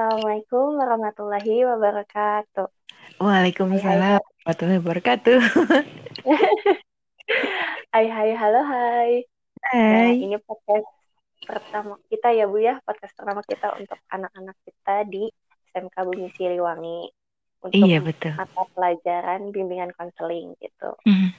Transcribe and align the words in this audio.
Assalamualaikum 0.00 0.80
warahmatullahi 0.80 1.56
wabarakatuh. 1.60 2.72
Waalaikumsalam 3.20 4.24
warahmatullahi 4.24 4.80
wabarakatuh. 4.80 5.38
Hai 7.92 8.06
hai 8.08 8.32
halo 8.32 8.64
hai. 8.64 9.28
Nah, 9.60 10.08
Hai. 10.08 10.24
ini 10.24 10.40
podcast 10.40 10.88
pertama 11.44 12.00
kita 12.08 12.32
ya 12.32 12.48
Bu 12.48 12.64
ya, 12.64 12.80
podcast 12.80 13.12
pertama 13.12 13.44
kita 13.44 13.76
untuk 13.76 14.00
anak-anak 14.08 14.56
kita 14.64 15.04
di 15.04 15.28
SMK 15.76 15.92
Bumi 15.92 16.32
Siliwangi 16.32 17.12
untuk 17.60 17.84
Iya 17.84 18.00
betul. 18.00 18.40
mata 18.40 18.64
pelajaran 18.72 19.52
bimbingan 19.52 19.92
konseling 20.00 20.56
gitu. 20.64 20.96
Hmm. 21.04 21.36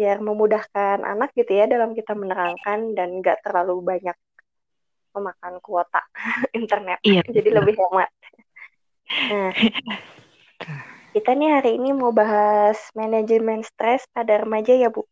Biar 0.00 0.16
memudahkan 0.16 1.04
anak 1.04 1.36
gitu 1.36 1.52
ya 1.52 1.68
dalam 1.68 1.92
kita 1.92 2.16
menerangkan 2.16 2.96
dan 2.96 3.20
nggak 3.20 3.44
terlalu 3.44 3.84
banyak 3.84 4.16
memakan 5.14 5.62
kuota 5.62 6.02
internet. 6.58 6.98
Iya, 7.06 7.22
Jadi 7.36 7.48
betul. 7.48 7.58
lebih 7.62 7.74
hemat. 7.78 8.10
Nah, 9.30 9.50
kita 11.14 11.30
nih 11.38 11.50
hari 11.54 11.70
ini 11.78 11.94
mau 11.94 12.10
bahas 12.10 12.90
manajemen 12.98 13.62
stres 13.62 14.04
pada 14.10 14.42
remaja 14.42 14.74
ya 14.74 14.90
Bu. 14.90 15.06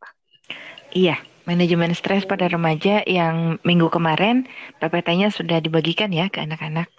Iya, 0.93 1.17
manajemen 1.49 1.97
stres 1.97 2.29
pada 2.29 2.51
remaja 2.51 3.01
yang 3.09 3.57
minggu 3.65 3.89
kemarin 3.89 4.45
PPT-nya 4.83 5.33
sudah 5.33 5.63
dibagikan 5.63 6.13
ya 6.13 6.29
ke 6.29 6.45
anak-anak. 6.45 6.91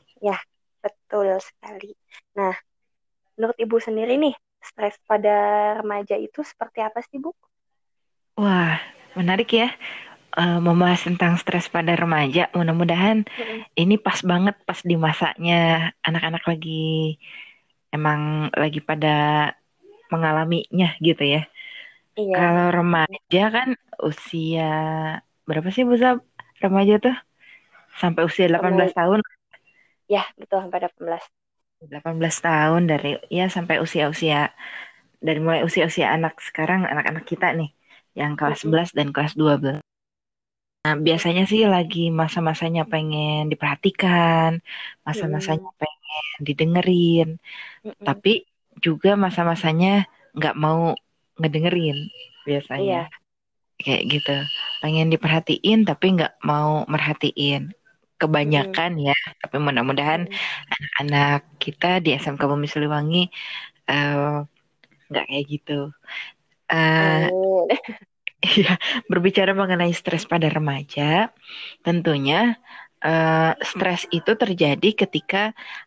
Betul 1.14 1.38
sekali. 1.40 1.94
Nah, 2.34 2.58
menurut 3.38 3.54
Ibu 3.54 3.78
sendiri 3.78 4.18
nih, 4.18 4.36
stres 4.66 4.98
pada 5.06 5.78
remaja 5.78 6.18
itu 6.18 6.42
seperti 6.42 6.82
apa 6.82 7.06
sih 7.06 7.22
Bu? 7.22 7.32
Wah, 8.42 8.82
menarik 9.14 9.54
ya. 9.54 9.70
Eh, 10.42 10.58
membahas 10.68 11.02
tentang 11.08 11.34
stres 11.42 11.66
pada 11.76 11.94
remaja. 12.02 12.42
Mudah-mudahan 12.58 13.18
Mm-mm. 13.38 13.66
ini 13.82 13.96
pas 14.06 14.20
banget 14.32 14.56
pas 14.68 14.80
di 14.90 14.96
masanya 15.06 15.54
anak-anak 16.08 16.44
lagi 16.52 16.70
emang 17.96 18.50
lagi 18.62 18.80
pada 18.90 19.08
mengalaminya 20.12 20.88
gitu 21.08 21.24
ya. 21.34 21.40
Iya, 22.18 22.38
Kalau 22.38 22.66
remaja 22.78 23.42
kan 23.56 23.70
usia 24.10 24.64
berapa 25.48 25.70
sih 25.76 25.84
Bu 25.90 25.96
Zab? 26.04 26.18
Remaja 26.64 26.94
tuh 27.06 27.16
sampai 28.02 28.22
usia 28.30 28.46
18 28.52 28.92
tahun, 29.00 29.20
ya 30.14 30.24
betul 30.40 30.60
sampai 30.64 30.80
18. 30.84 31.24
18 31.92 32.36
tahun 32.48 32.82
dari 32.92 33.10
ya 33.38 33.46
sampai 33.56 33.76
usia-usia 33.86 34.40
dari 35.28 35.40
mulai 35.46 35.62
usia-usia 35.70 36.08
anak 36.18 36.34
sekarang 36.48 36.82
anak-anak 36.92 37.26
kita 37.32 37.48
nih 37.60 37.70
yang 38.20 38.32
kelas 38.40 38.60
Mm-mm. 38.64 38.64
11 38.64 38.90
dan 38.98 39.08
kelas 39.16 39.34
12. 39.40 39.78
Nah, 40.84 41.00
biasanya 41.00 41.44
sih 41.52 41.64
lagi 41.64 42.12
masa-masanya 42.12 42.84
pengen 42.92 43.48
diperhatikan, 43.52 44.60
masa-masanya 45.08 45.70
pengen 45.80 46.28
didengerin, 46.48 47.28
Mm-mm. 47.88 48.04
tapi 48.04 48.44
juga 48.84 49.16
masa-masanya 49.16 50.04
nggak 50.36 50.56
mau 50.60 50.92
ngedengerin 51.40 51.98
biasanya. 52.44 53.08
Iya, 53.08 53.16
kayak 53.80 54.04
gitu. 54.12 54.36
Pengen 54.84 55.08
diperhatiin 55.14 55.80
tapi 55.88 56.06
nggak 56.20 56.34
mau 56.44 56.84
merhatiin. 56.92 57.72
Kebanyakan 58.20 58.92
ya 59.08 59.16
tapi 59.44 59.56
mudah-mudahan 59.60 60.28
Mm. 60.28 60.88
anak 61.00 61.44
kita 61.64 62.00
di 62.04 62.16
SMK 62.16 62.44
Bumi 62.48 62.68
Siliwangi 62.72 63.28
eh, 63.88 64.36
nggak 65.12 65.26
kayak 65.32 65.46
gitu. 65.48 65.92
Eh, 66.72 67.28
Amin. 68.44 68.60
ya 68.64 68.74
berbicara 69.12 69.52
mengenai 69.56 69.94
stres 69.96 70.24
pada 70.32 70.48
remaja 70.52 71.32
tentunya 71.86 72.56
eh, 73.06 73.52
stres 73.72 74.02
itu 74.18 74.32
terjadi 74.44 74.90
ketika 75.02 75.38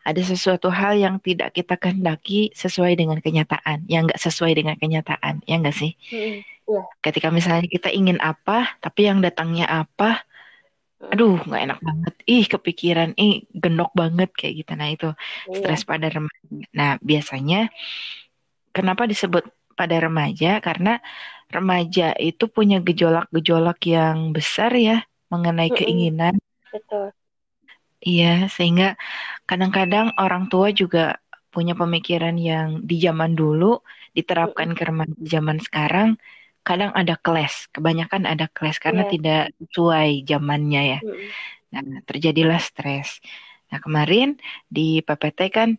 ada 0.09 0.23
sesuatu 0.25 0.69
hal 0.73 0.95
yang 1.05 1.17
tidak 1.27 1.49
kita 1.57 1.75
kehendaki 1.83 2.53
sesuai 2.63 2.93
dengan 3.01 3.19
kenyataan 3.25 3.79
yang 3.93 4.09
nggak 4.09 4.21
sesuai 4.21 4.53
dengan 4.59 4.77
kenyataan 4.83 5.35
ya 5.49 5.55
nggak 5.61 5.77
sih 5.77 5.93
Mm-mm. 6.13 6.45
ketika 7.05 7.29
misalnya 7.31 7.67
kita 7.71 7.89
ingin 7.95 8.19
apa, 8.21 8.75
tapi 8.83 9.01
yang 9.09 9.19
datangnya 9.25 9.67
apa, 9.71 10.27
Mm. 10.97 11.13
aduh 11.13 11.37
nggak 11.47 11.63
enak 11.67 11.79
banget, 11.89 12.15
ih 12.33 12.45
kepikiran, 12.53 13.11
ih 13.21 13.33
genok 13.63 13.91
banget 14.01 14.29
kayak 14.39 14.55
gitu. 14.65 14.73
Nah 14.81 14.89
itu 14.95 15.07
Iya, 15.47 15.57
stres 15.59 15.83
pada 15.91 16.07
remaja. 16.09 16.49
Nah 16.79 16.91
biasanya 17.09 17.57
kenapa 18.77 19.03
disebut 19.11 19.45
pada 19.81 19.97
remaja? 20.05 20.49
Karena 20.67 20.91
remaja 21.55 22.05
itu 22.29 22.45
punya 22.57 22.77
gejolak-gejolak 22.87 23.79
yang 23.95 24.19
besar 24.37 24.71
ya 24.89 24.95
mengenai 25.33 25.71
Mm-mm. 25.71 25.79
keinginan. 25.79 26.35
betul. 26.73 27.13
Iya, 28.09 28.27
sehingga 28.57 28.85
kadang-kadang 29.49 30.07
orang 30.23 30.45
tua 30.53 30.69
juga 30.81 31.01
punya 31.55 31.75
pemikiran 31.81 32.37
yang 32.51 32.69
di 32.91 32.95
zaman 33.07 33.33
dulu 33.41 33.67
diterapkan 34.17 34.71
ke 34.79 34.83
remaja 34.89 35.15
zaman 35.35 35.59
sekarang, 35.67 36.09
kadang 36.67 36.93
ada 37.01 37.15
clash, 37.25 37.57
kebanyakan 37.75 38.23
ada 38.33 38.47
clash 38.57 38.79
karena 38.87 39.03
Iya. 39.03 39.13
tidak 39.13 39.39
sesuai 39.61 40.09
zamannya 40.31 40.81
ya. 40.93 40.99
Mm-mm. 41.03 41.35
Nah, 41.73 41.83
terjadilah 42.09 42.61
stres. 42.69 43.09
Nah, 43.71 43.79
kemarin 43.85 44.29
di 44.77 44.81
PPT 45.07 45.41
kan 45.57 45.71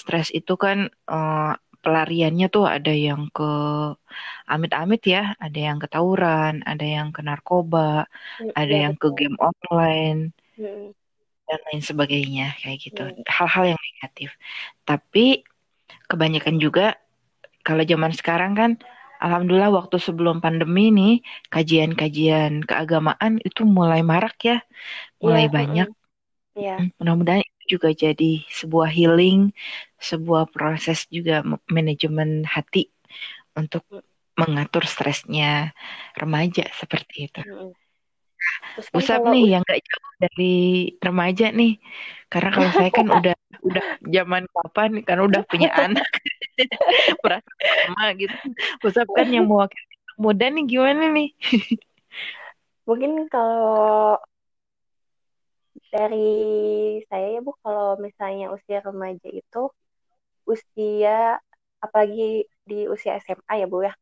stres 0.00 0.28
itu 0.38 0.52
kan 0.64 0.78
eh, 1.12 1.52
pelariannya 1.84 2.46
tuh 2.54 2.64
ada 2.74 2.90
yang 3.06 3.22
ke 3.36 3.44
amit-amit 4.52 5.00
ya, 5.14 5.20
ada 5.44 5.58
yang 5.66 5.78
ke 5.82 5.86
tawuran, 5.94 6.52
ada 6.70 6.84
yang 6.96 7.08
ke 7.16 7.20
narkoba, 7.28 7.80
Mm, 8.40 8.50
ada 8.58 8.72
iya, 8.72 8.80
yang 8.82 8.94
ke 9.00 9.06
game 9.18 9.36
online 9.48 10.18
Mm-mm. 10.58 10.94
dan 11.48 11.58
lain 11.66 11.82
sebagainya 11.90 12.42
kayak 12.60 12.78
gitu 12.86 13.00
Hmm. 13.00 13.22
hal-hal 13.36 13.64
yang 13.74 13.80
negatif 13.88 14.28
tapi 14.88 15.20
kebanyakan 16.10 16.56
juga 16.64 16.82
kalau 17.66 17.82
zaman 17.92 18.12
sekarang 18.20 18.52
kan 18.60 18.70
alhamdulillah 19.24 19.72
waktu 19.78 19.96
sebelum 20.06 20.36
pandemi 20.44 20.82
nih 20.98 21.12
kajian-kajian 21.54 22.52
keagamaan 22.68 23.32
itu 23.48 23.62
mulai 23.78 24.00
marak 24.12 24.36
ya 24.50 24.56
mulai 25.24 25.44
Iya, 25.44 25.48
banyak 25.58 25.86
mm-mm. 25.86 25.94
Iya, 26.58 26.72
Hmm, 26.78 26.88
mudah-mudahan 26.98 27.42
juga 27.72 27.88
jadi 28.04 28.24
sebuah 28.60 28.88
healing 28.96 29.38
sebuah 30.10 30.44
proses 30.54 30.98
juga 31.16 31.34
manajemen 31.76 32.30
hati 32.54 32.80
untuk 33.60 33.84
Mm. 33.90 34.00
mengatur 34.40 34.84
stresnya 34.94 35.46
remaja 36.20 36.64
seperti 36.80 37.14
itu 37.28 37.40
kan 38.92 38.98
Usap 38.98 39.20
nih 39.32 39.42
us- 39.44 39.54
yang 39.56 39.62
gak 39.70 39.80
jauh 39.88 40.12
dari 40.24 40.44
remaja 41.06 41.44
nih. 41.58 41.70
Karena 42.32 42.50
kalau 42.56 42.70
saya 42.78 42.90
kan 42.98 43.06
udah 43.16 43.34
udah 43.68 43.84
zaman 44.16 44.42
kapan 44.54 44.90
karena 45.06 45.22
udah 45.30 45.42
punya 45.50 45.68
anak 45.84 46.06
merasa 47.24 47.50
sama 47.82 48.02
gitu. 48.20 48.36
Usap 48.86 49.08
kan 49.16 49.26
yang 49.34 49.44
mewakili 49.50 49.94
muda 50.24 50.44
nih 50.54 50.64
gimana 50.72 51.02
nih? 51.16 51.28
mungkin 52.88 53.12
kalau 53.32 54.18
dari 55.94 56.16
saya 57.10 57.26
ya 57.34 57.40
Bu, 57.46 57.52
kalau 57.64 57.86
misalnya 58.06 58.44
usia 58.56 58.78
remaja 58.86 59.28
itu 59.40 59.58
usia 60.52 61.10
apalagi 61.84 62.22
di 62.68 62.76
usia 62.94 63.12
SMA 63.24 63.54
ya 63.62 63.66
Bu 63.72 63.78
ya, 63.88 63.92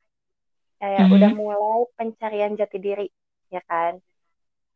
kayak 0.81 1.07
Mhm. 1.07 1.15
udah 1.15 1.31
mulai 1.41 1.81
pencarian 1.99 2.53
jati 2.61 2.77
diri 2.87 3.05
ya 3.55 3.61
kan. 3.71 3.95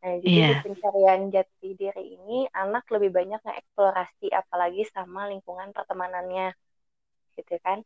Nah, 0.03 0.15
jadi 0.25 0.41
di 0.49 0.55
Iya. 0.55 0.65
pencarian 0.65 1.23
jati 1.35 1.69
diri 1.81 2.03
ini 2.17 2.35
anak 2.63 2.85
lebih 2.95 3.11
banyak 3.19 3.41
ngeksplorasi 3.47 4.27
apalagi 4.41 4.83
sama 4.95 5.21
lingkungan 5.33 5.71
pertemanannya 5.77 6.47
gitu 7.37 7.55
kan. 7.67 7.79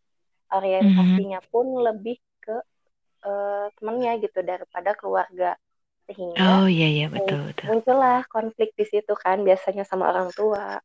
Orientasinya 0.57 1.39
pun 1.53 1.67
lebih 1.87 2.17
ke 2.45 2.55
eh, 3.29 3.67
temennya 3.77 4.13
gitu 4.25 4.41
daripada 4.51 4.91
keluarga. 5.01 5.47
Sehingga 6.07 6.53
Oh 6.53 6.65
iya 6.75 6.87
iya 6.95 7.07
betul 7.15 7.39
betul. 7.49 7.69
muncullah 7.69 8.19
konflik 8.35 8.69
di 8.79 8.85
situ 8.93 9.13
kan 9.25 9.39
biasanya 9.49 9.85
sama 9.91 10.05
orang 10.13 10.31
tua. 10.39 10.79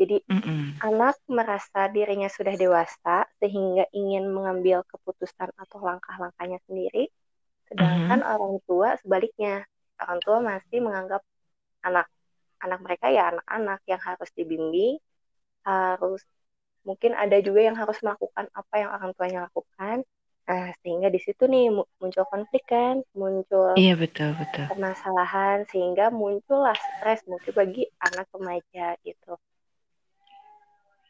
Jadi 0.00 0.16
Mm-mm. 0.30 0.74
anak 0.88 1.16
merasa 1.38 1.80
dirinya 1.94 2.28
sudah 2.36 2.54
dewasa 2.62 3.26
sehingga 3.40 3.84
ingin 4.00 4.24
mengambil 4.36 4.78
keputusan 4.90 5.50
atau 5.62 5.78
langkah-langkahnya 5.88 6.58
sendiri, 6.68 7.08
sedangkan 7.70 8.20
orang 8.32 8.54
tua 8.68 8.96
sebaliknya, 9.02 9.64
orang 10.02 10.20
tua 10.24 10.38
masih 10.50 10.78
menganggap 10.86 11.22
anak 11.86 12.06
anak 12.64 12.80
mereka 12.86 13.06
ya 13.16 13.22
anak-anak 13.32 13.80
yang 13.90 14.02
harus 14.08 14.30
dibimbing, 14.38 14.94
harus 15.68 16.20
mungkin 16.88 17.12
ada 17.16 17.36
juga 17.46 17.60
yang 17.68 17.76
harus 17.80 17.98
melakukan 18.04 18.46
apa 18.60 18.74
yang 18.82 18.90
orang 18.96 19.10
tuanya 19.16 19.40
lakukan. 19.48 19.96
Nah, 20.44 20.68
sehingga 20.84 21.08
di 21.08 21.20
situ 21.24 21.42
nih 21.48 21.64
mu- 21.72 21.88
muncul 22.00 22.24
konflik 22.28 22.64
kan, 22.68 23.00
muncul 23.16 23.72
Iya 23.80 23.94
betul 23.96 24.30
betul. 24.36 24.64
permasalahan 24.70 25.58
sehingga 25.72 26.04
muncullah 26.12 26.76
stres 26.76 27.20
mungkin 27.30 27.52
bagi 27.60 27.82
anak 28.06 28.26
remaja 28.34 28.86
gitu. 29.06 29.32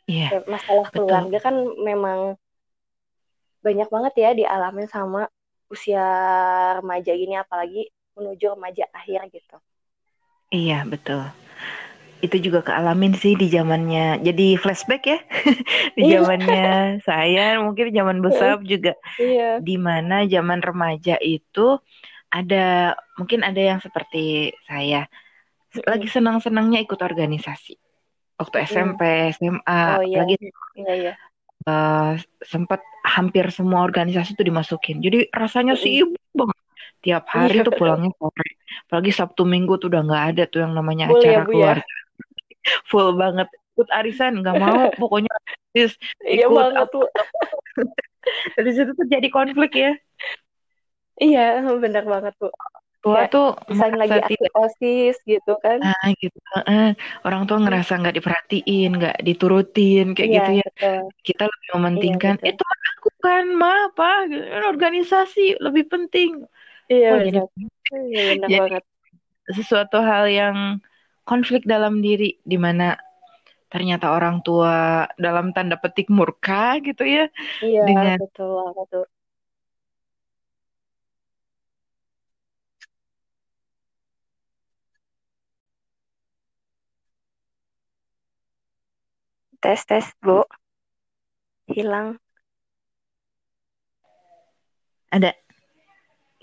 Iya 0.06 0.28
Ya, 0.32 0.38
masalah 0.46 0.86
betul. 0.94 1.02
keluarga 1.06 1.38
kan 1.46 1.54
memang 1.88 2.20
banyak 3.64 3.88
banget 3.94 4.14
ya 4.22 4.30
dialamin 4.38 4.86
sama 4.86 5.20
usia 5.72 6.04
remaja 6.78 7.10
gini 7.16 7.34
apalagi 7.34 7.88
menuju 8.14 8.46
remaja 8.54 8.84
akhir 8.94 9.20
gitu. 9.34 9.56
Iya 10.54 10.84
betul. 10.92 11.22
Itu 12.24 12.36
juga 12.40 12.64
kealamin 12.64 13.12
sih 13.12 13.36
di 13.36 13.46
zamannya. 13.46 14.24
Jadi 14.24 14.56
flashback 14.56 15.02
ya 15.04 15.18
di 15.96 16.02
Iya. 16.08 16.24
zamannya 16.24 16.66
saya 17.04 17.60
mungkin 17.60 17.92
zaman 17.92 18.18
besar 18.18 18.58
juga 18.64 18.96
Iya. 19.16 19.60
di 19.60 19.76
mana 19.76 20.24
zaman 20.24 20.64
remaja 20.64 21.20
itu 21.20 21.76
ada 22.28 22.96
mungkin 23.14 23.44
ada 23.44 23.60
yang 23.60 23.78
seperti 23.78 24.50
saya 24.64 25.06
lagi 25.86 26.06
senang-senangnya 26.06 26.82
ikut 26.82 26.98
organisasi 26.98 27.74
waktu. 28.38 28.56
SMP 28.66 29.00
SMA 29.34 29.80
Oh 29.98 30.02
iya. 30.02 30.22
lagi 30.22 30.34
Iya 30.74 30.92
iya. 30.98 31.12
eh, 31.64 32.12
sempat 32.42 32.82
hampir 33.06 33.46
semua 33.52 33.86
organisasi 33.86 34.34
itu 34.34 34.42
dimasukin 34.42 34.98
jadi 34.98 35.30
rasanya 35.30 35.76
sibuk 35.76 36.18
banget 36.34 36.58
tiap 37.04 37.24
hari 37.28 37.60
Iya. 37.60 37.68
tuh 37.68 37.74
pulangnya 37.76 38.10
sore 38.16 38.48
apalagi 38.88 39.12
Sabtu 39.12 39.44
Minggu 39.44 39.76
tuh 39.76 39.92
udah 39.92 40.02
nggak 40.02 40.24
ada 40.34 40.42
tuh 40.48 40.64
yang 40.64 40.72
namanya 40.72 41.06
Full 41.12 41.20
ya, 41.20 41.30
acara 41.30 41.42
ya? 41.42 41.46
keluarga 41.46 41.94
full 42.90 43.14
banget 43.16 43.48
ikut 43.74 43.88
arisan 43.90 44.32
nggak 44.40 44.56
mau 44.62 44.78
pokoknya 45.00 45.30
aktif 45.34 45.98
Iya 46.22 46.46
banget 46.48 46.86
tuh. 46.94 47.06
dari 48.56 48.70
situ 48.72 48.90
tuh 48.98 49.06
jadi 49.10 49.28
konflik 49.28 49.72
ya 49.76 49.92
Iya, 51.22 51.40
benar 51.84 52.04
banget 52.12 52.34
tuh. 52.42 52.50
tua 53.04 53.20
tuh 53.28 53.52
misalnya 53.68 53.96
lagi 54.08 54.16
aktif 54.16 54.48
OSIS 54.56 55.16
gitu 55.28 55.52
kan. 55.60 55.78
ah 55.84 56.08
gitu 56.22 56.38
eh, 56.72 56.88
orang 57.28 57.42
tua 57.44 57.58
ngerasa 57.60 57.92
nggak 58.00 58.14
diperhatiin 58.16 58.90
nggak 58.98 59.16
diturutin 59.28 60.04
kayak 60.16 60.28
Iya, 60.32 60.40
gitu 60.40 60.50
ya 60.60 60.66
betul. 60.72 60.98
kita 61.28 61.42
lebih 61.52 61.68
Iya, 61.68 61.74
mementingkan 61.76 62.34
betul. 62.40 62.48
itu 62.50 62.62
kan 62.70 62.78
aku 62.96 63.08
kan 63.24 63.44
ma 63.60 63.70
apa 63.92 64.08
organisasi 64.72 65.40
lebih 65.60 65.84
penting 65.92 66.30
Iya, 66.92 67.06
oh 67.12 67.18
jadi 67.20 67.38
benar. 67.40 67.46
Iya, 67.92 68.20
benar 68.32 68.48
jadi 68.50 68.56
banget. 68.64 68.82
sesuatu 69.56 69.96
hal 70.00 70.24
yang 70.40 70.56
konflik 71.24 71.62
dalam 71.64 72.00
diri 72.04 72.36
di 72.44 72.56
mana 72.60 72.96
ternyata 73.72 74.14
orang 74.14 74.38
tua 74.46 75.08
dalam 75.18 75.50
tanda 75.50 75.74
petik 75.82 76.06
murka 76.12 76.78
gitu 76.86 77.02
ya 77.02 77.26
Iya, 77.58 77.82
dengan 77.88 78.16
betul 78.22 78.70
tuh. 78.92 79.06
Tes, 89.62 89.80
tes, 89.88 90.06
Bu. 90.22 90.44
Hilang. 91.66 92.20
ada 95.14 95.30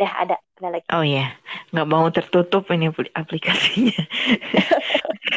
Ya, 0.01 0.09
ada. 0.17 0.35
Ada 0.57 0.67
lagi. 0.77 0.87
oh 0.93 1.05
ya 1.05 1.25
nggak 1.73 1.87
mau 1.89 2.05
tertutup 2.13 2.69
ini 2.73 2.89
apli- 2.89 3.13
aplikasinya 3.13 4.01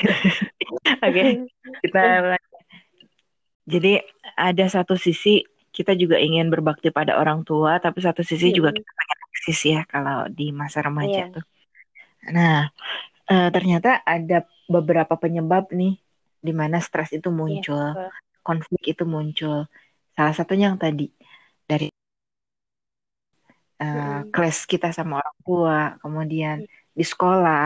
oke 1.05 1.22
kita 1.84 2.00
lanjut. 2.32 2.61
jadi 3.64 4.05
ada 4.37 4.64
satu 4.69 4.94
sisi 5.00 5.44
kita 5.75 5.93
juga 5.96 6.16
ingin 6.20 6.52
berbakti 6.52 6.88
pada 6.93 7.16
orang 7.16 7.40
tua 7.49 7.81
tapi 7.81 8.05
satu 8.05 8.20
sisi 8.20 8.52
juga 8.52 8.70
Mm-mm. 8.72 8.84
kita 8.84 8.90
pengen 8.99 9.19
eksis 9.32 9.61
ya 9.72 9.81
kalau 9.88 10.28
di 10.28 10.52
masa 10.52 10.78
remaja 10.84 11.25
Iya, 11.25 11.34
tuh 11.34 11.44
nah 12.37 12.69
eh, 13.28 13.49
ternyata 13.55 14.00
ada 14.05 14.44
beberapa 14.69 15.14
penyebab 15.16 15.72
nih 15.72 15.96
di 16.44 16.52
mana 16.52 16.76
stres 16.84 17.11
itu 17.16 17.28
iya, 17.28 17.37
muncul 17.37 17.84
betul. 17.96 18.11
konflik 18.44 18.82
itu 18.93 19.05
muncul 19.08 19.56
salah 20.16 20.34
satunya 20.37 20.69
yang 20.72 20.81
tadi 20.81 21.08
dari 21.64 21.88
kelas 24.35 24.59
kita 24.73 24.87
sama 24.99 25.12
orang 25.21 25.38
tua 25.47 25.76
kemudian 26.03 26.56
Mm. 26.59 26.67
di 26.99 27.05
sekolah 27.12 27.62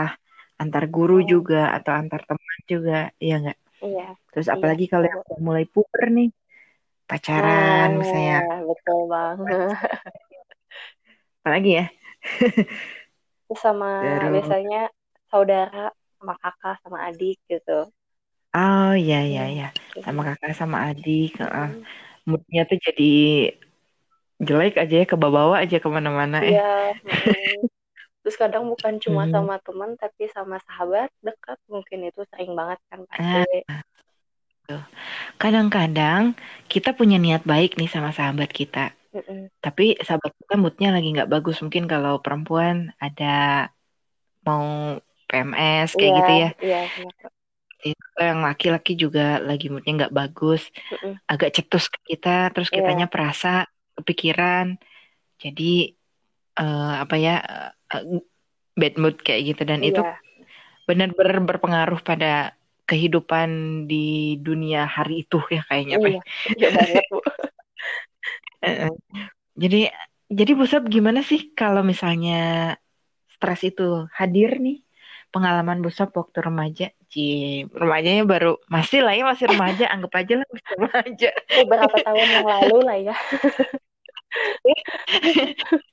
antar 0.61 0.83
guru 0.95 1.13
Oh, 1.13 1.29
juga 1.31 1.55
atau 1.77 1.91
antar 1.99 2.21
teman 2.29 2.59
juga 2.73 2.93
ya 3.27 3.31
nggak 3.41 3.57
iya, 3.83 4.05
terus 4.31 4.47
iya, 4.53 4.55
apalagi 4.55 4.85
kalau 4.91 5.05
yang 5.11 5.21
mulai 5.47 5.65
puber 5.73 6.03
nih 6.17 6.27
pacaran 7.09 7.89
misalnya 8.01 8.35
Nah, 8.39 8.61
betul 8.67 8.99
banget. 9.13 9.79
apalagi 11.43 11.69
ya 11.77 11.83
Terus 13.47 13.59
sama 13.65 13.89
terus 13.99 14.29
biasanya 14.33 14.79
saudara 15.31 15.83
sama 16.17 16.33
kakak 16.41 16.75
sama 16.83 16.97
adik 17.09 17.37
gitu. 17.51 17.79
oh 18.55 18.89
ya 19.07 19.15
ya 19.33 19.41
Hmm, 19.41 19.55
ya 19.57 19.63
kayak 19.91 20.05
sama 20.05 20.21
gitu. 20.21 20.27
kakak 20.27 20.51
sama 20.59 20.77
adik. 20.89 21.27
Mm-mm. 21.39 21.87
moodnya 22.29 22.61
tuh 22.69 22.77
jadi 22.87 23.03
jelek 24.47 24.73
aja 24.81 24.95
ya 25.01 25.05
kebawa 25.11 25.59
aja 25.63 25.77
ke 25.83 25.87
mana-mana 25.91 26.37
Iya, 26.39 26.95
mm-mm. 27.05 27.67
Terus 28.23 28.35
kadang 28.41 28.63
bukan 28.71 28.95
cuma 29.03 29.23
sama 29.31 29.55
teman 29.65 29.91
tapi 30.01 30.23
sama 30.35 30.57
sahabat 30.67 31.09
dekat 31.23 31.57
mungkin 31.71 31.99
itu 32.09 32.21
sering 32.31 32.51
banget 32.59 32.79
kan 32.91 32.99
Ah, 33.09 33.43
pasti. 33.43 33.59
kadang-kadang 35.41 36.37
kita 36.71 36.89
punya 36.93 37.17
niat 37.17 37.43
baik 37.51 37.71
nih 37.79 37.89
sama 37.89 38.09
sahabat 38.13 38.49
kita 38.53 38.93
tapi 39.65 39.97
sahabat 40.05 40.31
kita 40.39 40.55
moodnya 40.61 40.89
lagi 40.95 41.07
nggak 41.15 41.31
bagus 41.33 41.57
mungkin 41.63 41.85
kalau 41.91 42.13
perempuan 42.23 42.95
ada 43.03 43.25
mau 44.47 44.65
PMS 45.27 45.89
kayak 45.99 46.11
Iya, 46.11 46.17
gitu 46.19 46.31
ya 46.43 46.49
iya. 46.63 46.79
Kak. 47.19 47.31
itu 47.79 48.05
yang 48.19 48.39
laki-laki 48.43 48.91
juga 49.03 49.39
lagi 49.39 49.65
moodnya 49.71 49.93
nggak 50.05 50.15
bagus 50.19 50.61
agak 51.31 51.49
cetus 51.55 51.85
ke 51.93 51.99
kita 52.15 52.51
terus 52.53 52.69
Iya, 52.69 52.77
kitanya 52.77 53.05
perasa 53.13 53.47
kepikiran 53.99 54.79
jadi 55.39 55.95
eh, 56.59 56.93
apa 57.03 57.15
ya 57.19 57.35
eh, 57.93 58.23
bad 58.79 58.95
mood 58.95 59.19
kayak 59.19 59.55
gitu 59.55 59.61
dan 59.67 59.83
itu 59.83 59.99
iya, 59.99 60.15
benar-benar 60.87 61.43
berpengaruh 61.43 61.99
pada 62.01 62.55
kehidupan 62.89 63.49
di 63.85 64.39
dunia 64.41 64.89
hari 64.89 65.27
itu 65.27 65.37
ya 65.53 65.61
kayaknya 65.69 66.01
Pak. 66.01 66.09
iya, 66.09 66.21
iya 66.57 66.69
banget 66.73 67.05
Bu. 67.13 67.19
Heeh. 68.65 68.93
Jadi 69.61 69.91
jadi 70.29 70.51
Bu 70.55 70.63
Sab 70.69 70.87
gimana 70.87 71.19
sih 71.25 71.51
kalau 71.51 71.83
misalnya 71.83 72.73
stres 73.33 73.65
itu 73.65 74.07
hadir 74.13 74.61
nih 74.61 74.79
pengalaman 75.33 75.83
Bu 75.83 75.91
Sab 75.91 76.15
waktu 76.15 76.39
remaja? 76.39 76.87
Ci, 77.09 77.65
remajanya 77.73 78.23
baru 78.29 78.61
masih 78.69 79.01
lah 79.01 79.17
ya 79.17 79.25
masih 79.25 79.49
remaja, 79.49 79.85
anggap 79.93 80.13
aja 80.15 80.33
lah 80.39 80.47
masih 80.53 80.73
remaja. 80.77 81.29
Beberapa 81.65 81.97
tahun 82.05 82.27
yang 82.29 82.45
lalu 82.47 82.77
lah 82.85 82.97
ya. 83.11 83.15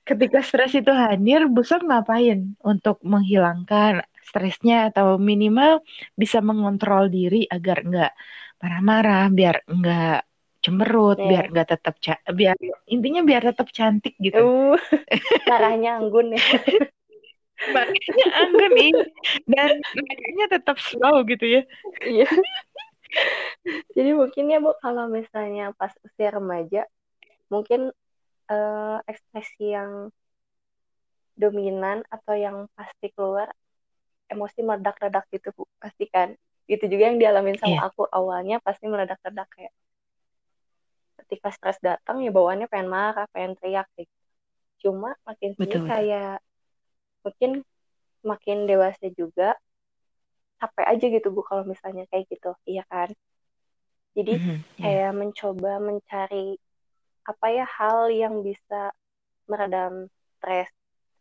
Ketika 0.09 0.45
stres 0.45 0.77
itu 0.77 0.93
hadir, 0.93 1.49
Bu 1.49 1.65
Sab 1.65 1.83
ngapain 1.83 2.55
untuk 2.63 3.01
menghilangkan 3.03 4.05
stresnya 4.23 4.91
atau 4.93 5.17
minimal 5.17 5.81
bisa 6.19 6.43
mengontrol 6.43 7.09
diri 7.09 7.47
agar 7.49 7.87
nggak 7.87 8.13
marah-marah, 8.61 9.27
biar 9.33 9.57
nggak 9.65 10.21
cemberut, 10.61 11.19
Iya. 11.23 11.29
biar 11.31 11.45
nggak 11.55 11.69
tetap 11.79 11.95
biar 12.35 12.57
intinya 12.91 13.23
biar 13.23 13.43
tetap 13.55 13.71
cantik 13.71 14.19
gitu. 14.19 14.75
Uh, 14.75 14.77
marahnya 15.47 16.03
anggun 16.03 16.35
ya. 16.35 16.43
Makanya 17.73 18.25
anggun 18.45 18.71
nih 18.77 18.93
dan 19.49 19.81
makanya 19.81 20.47
tetap 20.61 20.77
slow 20.77 21.25
gitu 21.25 21.47
ya. 21.47 21.63
Iya. 22.05 22.29
Jadi 23.97 24.11
mungkin 24.13 24.51
ya 24.51 24.59
Bu 24.61 24.75
kalau 24.83 25.09
misalnya 25.09 25.73
pas 25.79 25.95
usia 26.05 26.35
remaja 26.35 26.83
mungkin 27.47 27.95
eh, 28.55 28.97
ekspresi 29.11 29.63
yang 29.77 29.93
dominan 31.43 31.99
atau 32.15 32.35
yang 32.45 32.57
pasti 32.77 33.07
keluar 33.17 33.49
emosi 34.35 34.61
meledak-ledak 34.69 35.25
gitu 35.35 35.49
Bu. 35.57 35.65
Pasti 35.83 36.05
kan? 36.15 36.29
Itu 36.73 36.85
juga 36.93 37.05
yang 37.11 37.19
dialamin 37.23 37.59
sama 37.63 37.79
Iya, 37.79 37.87
aku 37.89 38.03
awalnya 38.19 38.57
pasti 38.67 38.85
meledak-ledak 38.93 39.49
kayak 39.55 39.75
ketika 41.21 41.49
stres 41.57 41.79
datang 41.89 42.17
ya 42.25 42.31
bawaannya 42.37 42.67
pengen 42.73 42.89
marah 42.97 43.27
pengen 43.35 43.53
teriak 43.59 43.87
gitu. 43.99 44.15
cuma 44.83 45.11
makin 45.29 45.53
sini 45.61 45.77
betul 45.77 45.83
betul. 45.87 45.91
kayak 45.91 46.33
mungkin 47.25 47.53
makin 48.31 48.59
dewasa 48.71 49.07
juga 49.21 49.49
capek 50.61 50.87
aja 50.93 51.07
gitu 51.17 51.29
Bu 51.35 51.41
kalau 51.49 51.65
misalnya 51.73 52.03
kayak 52.11 52.25
gitu. 52.33 52.51
Iya 52.71 52.83
kan? 52.93 53.09
Jadi 54.17 54.33
Mhm, 54.33 54.65
iya, 54.79 54.83
kayak 54.83 55.11
mencoba 55.21 55.73
mencari 55.89 56.45
apa 57.27 57.47
ya 57.51 57.67
hal 57.67 58.07
yang 58.15 58.41
bisa 58.47 58.95
meredam 59.51 60.07
stres 60.39 60.71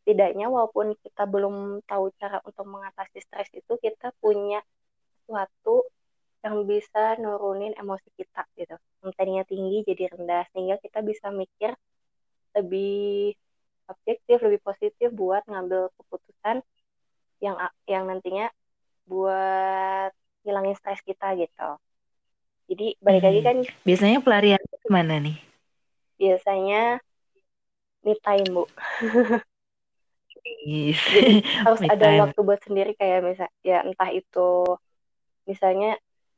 setidaknya 0.01 0.45
walaupun 0.53 0.93
kita 1.01 1.25
belum 1.25 1.81
tahu 1.89 2.13
cara 2.21 2.37
untuk 2.45 2.65
mengatasi 2.69 3.25
stres 3.25 3.49
itu 3.57 3.73
kita 3.81 4.13
punya 4.21 4.61
sesuatu 5.25 5.81
yang 6.45 6.61
bisa 6.69 7.17
nurunin 7.17 7.73
emosi 7.73 8.05
kita 8.13 8.45
gitu 8.53 8.77
yang 9.01 9.11
tadinya 9.17 9.43
tinggi 9.49 9.81
jadi 9.81 10.13
rendah 10.13 10.45
sehingga 10.53 10.77
kita 10.77 11.01
bisa 11.01 11.33
mikir 11.33 11.73
lebih 12.53 13.33
objektif 13.89 14.37
lebih 14.45 14.61
positif 14.61 15.09
buat 15.09 15.41
ngambil 15.49 15.89
keputusan 15.97 16.61
yang 17.41 17.57
yang 17.89 18.05
nantinya 18.05 18.53
buat 19.09 20.13
ngilangin 20.45 20.77
stres 20.77 21.01
kita 21.01 21.33
gitu 21.37 21.69
jadi 22.69 22.97
balik 23.01 23.23
lagi 23.25 23.39
Mhm. 23.41 23.45
kan 23.45 23.57
Biasanya 23.85 24.19
pelarian 24.21 24.61
ke 24.61 24.89
mana 24.89 25.17
nih? 25.21 25.37
Biasanya 26.19 26.77
me 28.03 28.13
time 28.23 28.53
bu. 28.55 28.63
Jadi 30.35 30.61
harus 31.63 31.81
me 31.81 31.89
ada 31.93 32.05
time. 32.05 32.25
waktu 32.25 32.39
buat 32.47 32.61
sendiri 32.65 32.91
kayak 32.99 33.19
misal 33.27 33.49
ya 33.69 33.77
entah 33.87 34.09
itu 34.19 34.39
misalnya 35.49 35.87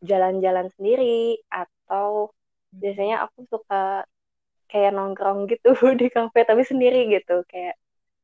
jalan-jalan 0.10 0.68
sendiri 0.76 1.42
atau 1.62 2.32
biasanya 2.82 3.16
aku 3.26 3.40
suka 3.52 3.76
kayak 4.72 4.92
nongkrong 4.98 5.40
gitu 5.52 5.70
di 6.02 6.08
kafe 6.16 6.40
tapi 6.50 6.64
sendiri 6.72 7.00
gitu 7.16 7.34
kayak 7.52 7.76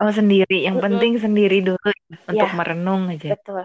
oh 0.04 0.12
sendiri. 0.20 0.56
Yang 0.68 0.78
Mm-mm. 0.78 0.84
penting 0.84 1.14
sendiri 1.24 1.58
dulu 1.68 1.88
ya, 2.10 2.16
untuk 2.32 2.50
Ya. 2.50 2.58
merenung 2.58 3.02
aja. 3.14 3.30
betul. 3.30 3.64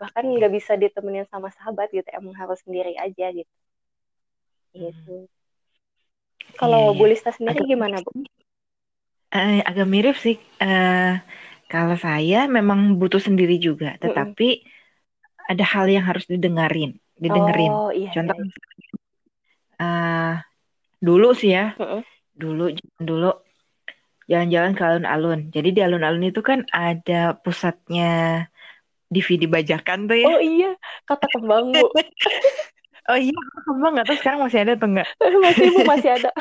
Bahkan 0.00 0.24
nggak 0.34 0.52
bisa 0.56 0.72
ditemenin 0.82 1.26
sama 1.32 1.48
sahabat 1.56 1.88
gitu 1.96 2.08
emang 2.18 2.34
harus 2.42 2.58
sendiri 2.66 2.92
aja 3.06 3.26
gitu. 3.38 3.52
Gitu 4.74 5.12
kalau 6.60 6.80
Iya, 6.80 6.96
Bu 6.98 7.04
iya. 7.04 7.10
Lista 7.12 7.30
sendiri 7.34 7.58
Agak 7.60 7.68
gimana 7.72 7.96
Bu? 8.04 8.10
Eh, 9.34 9.58
agak 9.66 9.86
mirip 9.90 10.16
sih. 10.24 10.36
Eh, 10.62 11.12
kalau 11.72 11.96
saya 11.98 12.46
memang 12.46 12.80
butuh 13.00 13.18
sendiri 13.18 13.58
juga, 13.58 13.98
tetapi 13.98 14.62
ada 15.50 15.64
hal 15.72 15.86
yang 15.90 16.04
harus 16.08 16.24
didengarin, 16.30 16.96
didengerin. 17.18 17.72
Oh 17.74 17.90
iya. 17.90 18.10
Contoh, 18.14 18.36
iya. 18.38 18.46
eh, 19.82 20.32
dulu 21.06 21.28
sih 21.40 21.50
ya, 21.56 21.74
Mm-mm. 21.80 22.00
dulu 22.38 22.64
dulu 23.02 23.30
jalan-jalan 24.30 24.72
ke 24.78 24.82
alun-alun. 24.88 25.40
Jadi 25.52 25.68
di 25.76 25.80
alun-alun 25.84 26.24
itu 26.30 26.40
kan 26.40 26.64
ada 26.72 27.36
pusatnya 27.42 28.04
DVD 29.12 29.44
bajakan 29.46 29.98
tuh 30.08 30.16
ya. 30.16 30.28
Oh 30.30 30.40
iya, 30.40 30.70
kata 31.06 31.26
kembang 31.34 31.74
Bu. 31.74 31.86
Oh 33.04 33.18
iya, 33.20 33.36
kembang 33.68 33.92
nggak 33.94 34.06
tahu 34.08 34.18
sekarang 34.20 34.40
masih 34.44 34.58
ada 34.64 34.72
atau 34.80 34.88
enggak. 34.88 35.08
masih 35.44 35.66
Bu 35.74 35.80
masih 35.84 36.10
ada. 36.16 36.30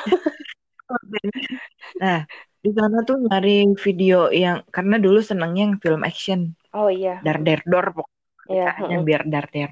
Nah, 2.04 2.28
di 2.62 2.70
sana 2.78 3.02
tuh 3.08 3.18
nyari 3.26 3.66
video 3.82 4.30
yang 4.30 4.62
karena 4.70 4.96
dulu 5.02 5.20
senengnya 5.26 5.62
yang 5.72 5.76
film 5.82 6.02
action, 6.06 6.40
Oh 6.76 6.88
iya. 6.92 7.18
dar 7.26 7.42
der 7.42 7.60
dor 7.66 7.86
pokoknya 7.96 8.14
Iya. 8.52 8.70
yang 8.92 9.02
biar 9.08 9.22
dar 9.26 9.46
der 9.50 9.72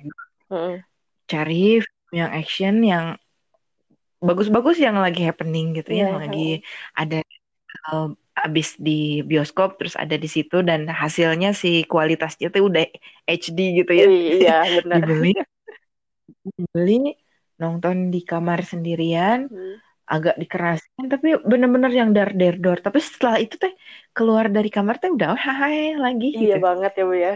Mm-mm. 0.49 0.79
cari 1.27 1.83
film 1.83 2.11
yang 2.15 2.31
action 2.31 2.73
yang 2.81 3.05
bagus-bagus 4.23 4.77
yang 4.79 4.95
lagi 4.97 5.21
happening 5.27 5.75
gitu 5.77 5.91
Iya, 5.91 6.09
yang 6.09 6.13
lagi 6.23 6.63
ada 6.95 7.19
uh, 7.91 8.07
abis 8.47 8.79
di 8.79 9.21
bioskop 9.27 9.77
terus 9.77 9.93
ada 9.99 10.15
di 10.15 10.29
situ 10.31 10.63
dan 10.63 10.87
hasilnya 10.87 11.51
si 11.51 11.83
kualitasnya 11.85 12.47
tuh 12.49 12.71
udah 12.71 12.83
HD 13.27 13.83
gitu 13.83 13.91
ya 13.91 14.05
Iya 14.07 14.55
benar. 14.81 14.99
dibeli 15.05 15.31
dibeli 16.59 16.93
nonton 17.61 17.95
di 18.13 18.19
kamar 18.31 18.59
sendirian 18.71 19.39
Hmm. 19.49 19.81
agak 20.15 20.35
dikerasin 20.41 21.05
tapi 21.13 21.27
bener-bener 21.51 21.91
yang 21.99 22.09
dar 22.17 22.29
der 22.39 22.55
dor 22.63 22.77
tapi 22.85 22.99
setelah 23.09 23.37
itu 23.43 23.55
teh 23.63 23.73
keluar 24.17 24.45
dari 24.55 24.69
kamar 24.75 24.95
teh 25.01 25.11
udah 25.17 25.31
hai 25.47 25.77
lagi 26.05 26.27
Iya 26.37 26.53
gitu. 26.53 26.57
banget 26.65 26.91
ya 26.97 27.03
Bu 27.09 27.13
ya. 27.23 27.31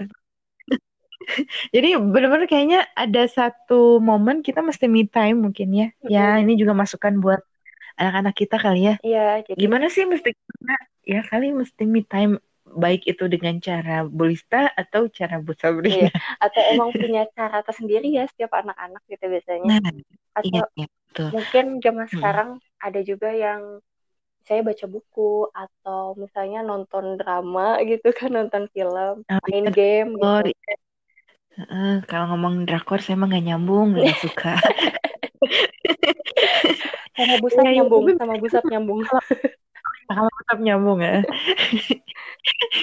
jadi 1.76 1.88
bener-bener 2.14 2.48
kayaknya 2.52 2.80
ada 3.02 3.22
satu 3.38 3.74
momen 4.10 4.38
kita 4.46 4.60
mesti 4.68 4.86
me 4.96 5.02
time 5.14 5.38
mungkin 5.46 5.68
ya. 5.80 5.86
Ya 6.14 6.22
ini 6.42 6.52
juga 6.62 6.74
masukan 6.82 7.14
buat 7.24 7.42
anak-anak 8.00 8.34
kita 8.42 8.56
kali 8.66 8.80
ya. 8.90 8.94
Iya, 9.06 9.20
jadi 9.48 9.64
gimana 9.64 9.88
sih 9.96 10.04
mesti 10.14 10.30
ya 11.14 11.20
kali 11.32 11.46
mesti 11.62 11.84
me 11.96 12.02
time 12.12 12.34
baik 12.84 13.02
itu 13.12 13.24
dengan 13.34 13.56
cara 13.68 14.04
Bulista 14.08 14.70
atau 14.82 15.08
cara 15.10 15.36
Bu 15.46 15.52
Sabrina. 15.56 16.10
atau 16.44 16.62
emang 16.74 16.90
punya 16.92 17.22
cara 17.38 17.58
tersendiri 17.68 18.08
ya 18.18 18.24
setiap 18.32 18.52
anak-anak 18.62 19.02
gitu 19.12 19.26
biasanya. 19.34 19.72
Nah, 19.82 19.92
Atau 20.36 20.48
iya, 20.52 20.62
iya 20.78 20.88
betul. 21.10 21.28
mungkin 21.36 21.66
zaman 21.84 22.06
Hmm. 22.06 22.14
sekarang 22.14 22.50
ada 22.86 23.00
juga 23.02 23.30
yang 23.34 23.62
saya 24.46 24.62
baca 24.62 24.86
buku 24.86 25.50
atau 25.58 26.14
misalnya 26.22 26.60
nonton 26.62 27.18
drama 27.18 27.82
gitu 27.90 28.08
kan 28.14 28.30
nonton 28.38 28.70
film, 28.76 29.26
Oh, 29.26 29.40
main 29.50 29.66
iya, 29.66 29.72
game 29.74 30.10
Oh, 30.22 30.40
gitu. 30.44 30.50
iya. 30.54 30.74
Heeh, 31.56 31.92
kalau 32.10 32.26
ngomong 32.36 32.68
drakor 32.68 33.00
saya 33.02 33.16
emang 33.18 33.32
gak 33.36 33.46
nyambung, 33.48 33.88
gak 33.96 34.06
suka. 34.24 34.50
Sama 37.16 37.36
busap 37.42 37.64
Iya, 37.64 37.70
iya, 37.72 37.76
nyambung, 37.80 38.04
tapi- 38.06 38.18
sama 38.20 38.36
busap 38.42 38.64
nyambung. 38.72 39.00
Kalau 40.06 40.30
tetap 40.38 40.58
nyambung 40.62 41.00
ya. 41.02 41.14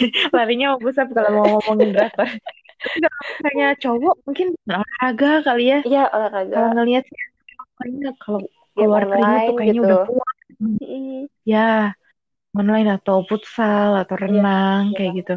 Larinya 0.37 0.67
mau 0.75 0.81
pusat 0.83 1.07
kalau 1.15 1.31
mau 1.37 1.47
ngomongin 1.59 1.91
kalau 2.83 3.23
misalnya 3.39 3.69
cowok 3.79 4.15
mungkin 4.27 4.49
olahraga 4.67 5.31
kali 5.47 5.65
ya. 5.71 5.79
Iya 5.87 6.03
Kalau 6.11 6.19
olahraga, 6.19 6.59
ngelihat 6.77 7.05
kayaknya 7.79 8.11
kalau 8.23 8.41
game 8.43 8.51
keluar 8.75 9.03
keringat 9.07 9.41
tuh 9.47 9.55
kayaknya 9.59 9.81
gitu. 9.81 9.87
udah 9.87 9.99
kuat. 10.09 10.37
Ya, 11.43 11.69
online 12.55 12.89
atau 12.97 13.17
futsal 13.29 13.91
atau 14.03 14.15
renang 14.19 14.83
iya. 14.91 14.97
kayak 14.99 15.13
gitu. 15.21 15.35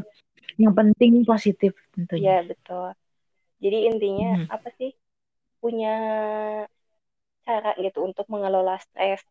Yang 0.62 0.74
penting 0.80 1.12
positif 1.28 1.72
tentunya. 1.94 2.22
Iya 2.24 2.38
betul. 2.50 2.88
Jadi 3.64 3.78
intinya 3.90 4.28
Hmm. 4.36 4.48
apa 4.56 4.70
sih? 4.80 4.92
Punya 5.62 5.94
cara 7.46 7.70
gitu 7.86 8.00
untuk 8.08 8.26
mengelola 8.34 8.76
stres. 8.86 9.22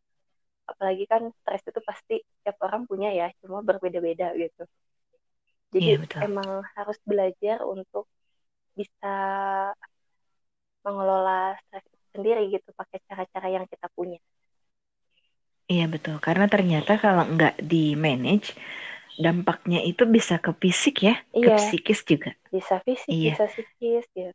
Apalagi 0.71 1.05
kan 1.13 1.23
stres 1.41 1.63
itu 1.71 1.81
pasti 1.85 2.15
setiap 2.25 2.57
orang 2.67 2.83
punya 2.91 3.09
ya, 3.13 3.27
cuma 3.43 3.61
berbeda-beda 3.69 4.33
gitu. 4.43 4.65
Jadi 5.75 5.91
Iya, 5.91 5.99
betul. 6.03 6.25
emang 6.27 6.49
harus 6.77 6.99
belajar 7.11 7.59
untuk 7.73 8.05
bisa 8.79 9.09
mengelola 10.87 11.33
stres 11.63 11.85
sendiri 12.15 12.41
gitu 12.55 12.69
pakai 12.81 12.99
cara-cara 13.09 13.49
yang 13.57 13.67
kita 13.73 13.87
punya. 13.97 14.19
Iya 15.75 15.85
betul, 15.95 16.17
karena 16.27 16.47
ternyata 16.55 16.93
kalau 17.05 17.25
nggak 17.35 17.55
di 17.71 17.85
manage, 18.05 18.49
dampaknya 19.25 19.81
itu 19.91 20.05
bisa 20.17 20.35
ke 20.45 20.53
fisik 20.63 20.97
ya, 21.09 21.15
ke 21.43 21.49
Iya. 21.49 21.59
psikis 21.59 22.01
juga. 22.11 22.31
Bisa 22.55 22.77
fisik, 22.87 23.17
Iya. 23.17 23.29
bisa 23.29 23.45
psikis 23.53 24.05
gitu. 24.17 24.33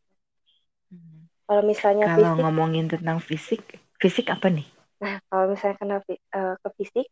Kalau 1.48 1.64
misalnya 1.72 2.08
Kalau 2.08 2.32
fisik, 2.36 2.44
ngomongin 2.44 2.86
tentang 2.94 3.18
fisik, 3.28 3.62
fisik 4.02 4.26
apa 4.36 4.48
nih? 4.56 4.68
nah 5.02 5.16
kalau 5.30 5.46
misalnya 5.52 5.78
kena 5.82 5.96
eh, 6.38 6.54
ke 6.64 6.70
fisik, 6.78 7.06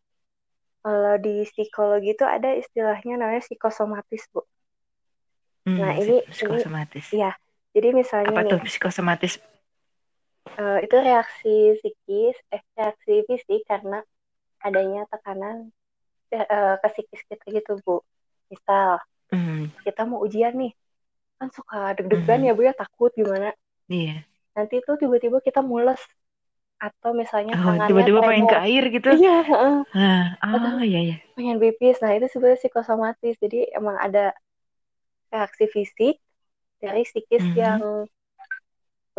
kalau 0.84 1.13
di 1.25 1.34
psikologi 1.51 2.10
itu 2.15 2.25
ada 2.25 2.50
istilahnya 2.62 3.13
namanya 3.22 3.41
psikosomatis, 3.46 4.24
Bu. 4.34 4.41
Hmm, 5.65 5.77
Nah, 5.81 5.91
ini- 6.01 6.24
psikosomatis. 6.31 7.05
Iya. 7.13 7.31
Jadi 7.75 7.88
misalnya 7.93 8.34
Apa 8.34 8.41
nih, 8.46 8.51
tuh 8.55 8.60
psikosomatis? 8.65 9.34
eh, 10.57 10.77
itu 10.86 10.96
reaksi 11.07 11.53
psikis, 11.79 12.36
eh, 12.55 12.62
reaksi 12.77 13.13
fisik 13.29 13.62
karena 13.69 13.98
adanya 14.65 15.01
tekanan 15.12 15.69
eh, 16.34 16.43
eh, 16.55 16.74
ke 16.81 16.88
psikis 16.93 17.22
kita 17.29 17.46
gitu, 17.55 17.72
Bu. 17.86 17.96
Misal, 18.51 19.00
Hmm, 19.31 19.67
kita 19.86 20.01
mau 20.10 20.19
ujian 20.25 20.53
nih, 20.55 20.72
kan 21.38 21.50
suka 21.55 21.96
deg-degan 21.98 22.39
Mhm. 22.43 22.48
ya, 22.48 22.53
Bu 22.57 22.62
ya, 22.67 22.74
takut 22.75 23.12
gimana. 23.15 23.53
iya. 23.91 24.24
Nanti 24.57 24.75
tuh 24.88 24.96
tiba-tiba 25.01 25.38
kita 25.39 25.62
mules. 25.62 26.01
Atau 26.86 27.12
misalnya 27.22 27.55
Oh, 27.55 27.65
tangannya 27.65 27.88
tiba-tiba 27.88 28.19
pengen 28.27 28.46
ke 28.51 28.55
air 28.65 28.84
gitu. 28.96 29.10
Iya, 29.13 29.29
heeh, 29.50 29.74
Nah, 29.96 30.38
oh 30.53 30.79
iya 30.88 31.00
iya. 31.07 31.15
pengen 31.36 31.57
pipis. 31.63 31.96
Nah, 32.03 32.12
itu 32.17 32.27
sebenarnya 32.31 32.60
psikosomatis. 32.62 33.36
Jadi 33.43 33.57
emang 33.79 33.98
ada 34.05 34.19
reaksi 35.34 35.65
fisik 35.74 36.15
dari 36.84 37.01
psikis 37.10 37.46
Mhm. 37.46 37.57
yang 37.62 37.84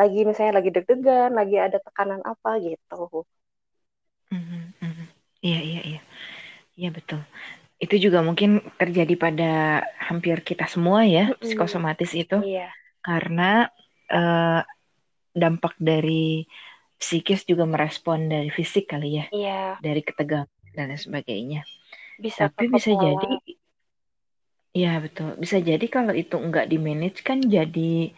lagi 0.01 0.19
misalnya 0.29 0.53
lagi 0.59 0.71
deg-degan, 0.77 1.31
lagi 1.39 1.57
ada 1.67 1.79
tekanan 1.87 2.21
apa 2.33 2.51
gitu. 2.67 2.95
Mhm, 4.33 4.61
mhm. 4.85 5.05
Iya 5.47 5.59
iya 5.69 5.81
iya. 5.89 6.01
Iya 6.79 6.89
betul. 6.97 7.21
Itu 7.85 7.95
juga 8.05 8.21
mungkin 8.29 8.51
terjadi 8.81 9.15
pada 9.25 9.51
hampir 10.09 10.37
kita 10.49 10.65
semua 10.75 11.01
ya, 11.17 11.23
Mm-mm. 11.27 11.45
psikosomatis 11.45 12.13
itu. 12.23 12.37
Iya, 12.39 12.75
karena 13.07 13.43
eh, 14.15 14.61
dampak 15.43 15.75
dari 15.81 16.45
psikis 17.01 17.41
juga 17.51 17.65
merespon 17.73 18.19
dari 18.33 18.51
fisik 18.59 18.85
kali 18.93 19.09
ya, 19.23 19.27
iya, 19.31 19.81
dari 19.85 20.01
ketegangan 20.07 20.51
dan 20.77 20.85
lain 20.91 21.01
sebagainya. 21.01 21.61
bisa 22.23 22.43
Tapi 22.43 22.63
bisa 22.75 22.91
jadi, 22.95 23.27
ya 24.83 24.89
betul, 25.05 25.29
bisa 25.43 25.57
jadi 25.69 25.87
kalau 25.95 26.13
itu 26.23 26.37
enggak 26.45 26.65
di 26.71 26.77
manage 26.87 27.21
kan 27.29 27.39
jadi 27.57 28.13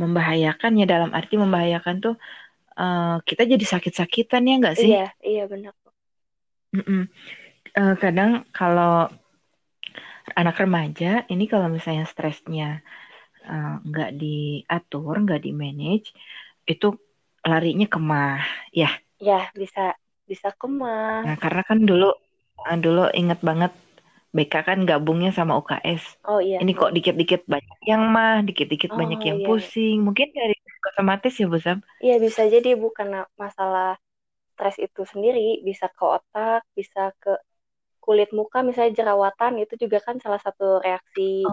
membahayakan 0.00 0.72
ya 0.80 0.84
dalam 0.94 1.10
arti 1.18 1.34
membahayakan 1.42 1.96
tuh 2.04 2.14
eh, 2.80 3.16
kita 3.28 3.42
jadi 3.52 3.64
sakit-sakitan 3.72 4.42
ya 4.48 4.54
enggak 4.60 4.76
sih? 4.82 4.92
Iya, 4.92 5.04
iya 5.30 5.42
benar. 5.50 5.74
Mm-mm. 6.76 7.00
Eh, 7.80 7.94
kadang 8.02 8.32
kalau 8.58 9.08
anak 10.38 10.56
remaja 10.62 11.24
ini 11.32 11.44
kalau 11.52 11.68
misalnya 11.72 12.04
stresnya 12.08 12.80
eh, 13.52 13.74
nggak 13.88 14.10
diatur, 14.20 15.14
nggak 15.24 15.40
di 15.46 15.50
manage, 15.62 16.08
itu 16.72 16.86
larinya 17.46 17.86
kemah. 17.90 18.42
Ya, 18.74 18.88
Ya, 19.18 19.50
bisa 19.54 19.98
bisa 20.30 20.48
kemah. 20.60 21.26
nah 21.26 21.36
karena 21.42 21.62
kan 21.68 21.78
dulu 21.88 22.06
eh, 22.68 22.78
dulu 22.84 23.00
inget 23.20 23.40
banget 23.48 23.72
BK 24.36 24.54
kan 24.68 24.78
gabungnya 24.84 25.30
sama 25.32 25.56
UKS. 25.58 26.02
Oh 26.28 26.38
iya. 26.38 26.60
Ini 26.62 26.72
kok 26.76 26.92
dikit-dikit 26.96 27.42
banyak 27.48 27.78
yang 27.90 28.02
mah, 28.14 28.44
dikit-dikit 28.44 28.90
Oh, 28.92 28.98
banyak 29.00 29.20
yang 29.24 29.38
iya. 29.40 29.46
pusing. 29.48 29.96
Mungkin 30.06 30.28
dari 30.36 30.54
otomatis 30.94 31.32
ya 31.40 31.46
Bu 31.48 31.58
Sam. 31.58 31.78
Iya 32.04 32.14
bisa 32.22 32.42
jadi 32.54 32.70
bukan 32.78 33.08
masalah 33.42 33.96
stres 34.54 34.76
itu 34.86 35.02
sendiri, 35.12 35.62
bisa 35.68 35.86
ke 35.96 36.04
otak, 36.04 36.60
bisa 36.78 37.10
ke 37.22 37.30
kulit 38.04 38.30
muka, 38.38 38.58
misalnya 38.68 38.92
jerawatan 39.00 39.52
itu 39.64 39.74
juga 39.82 39.98
kan 40.06 40.16
salah 40.24 40.40
satu 40.46 40.80
reaksi 40.86 41.44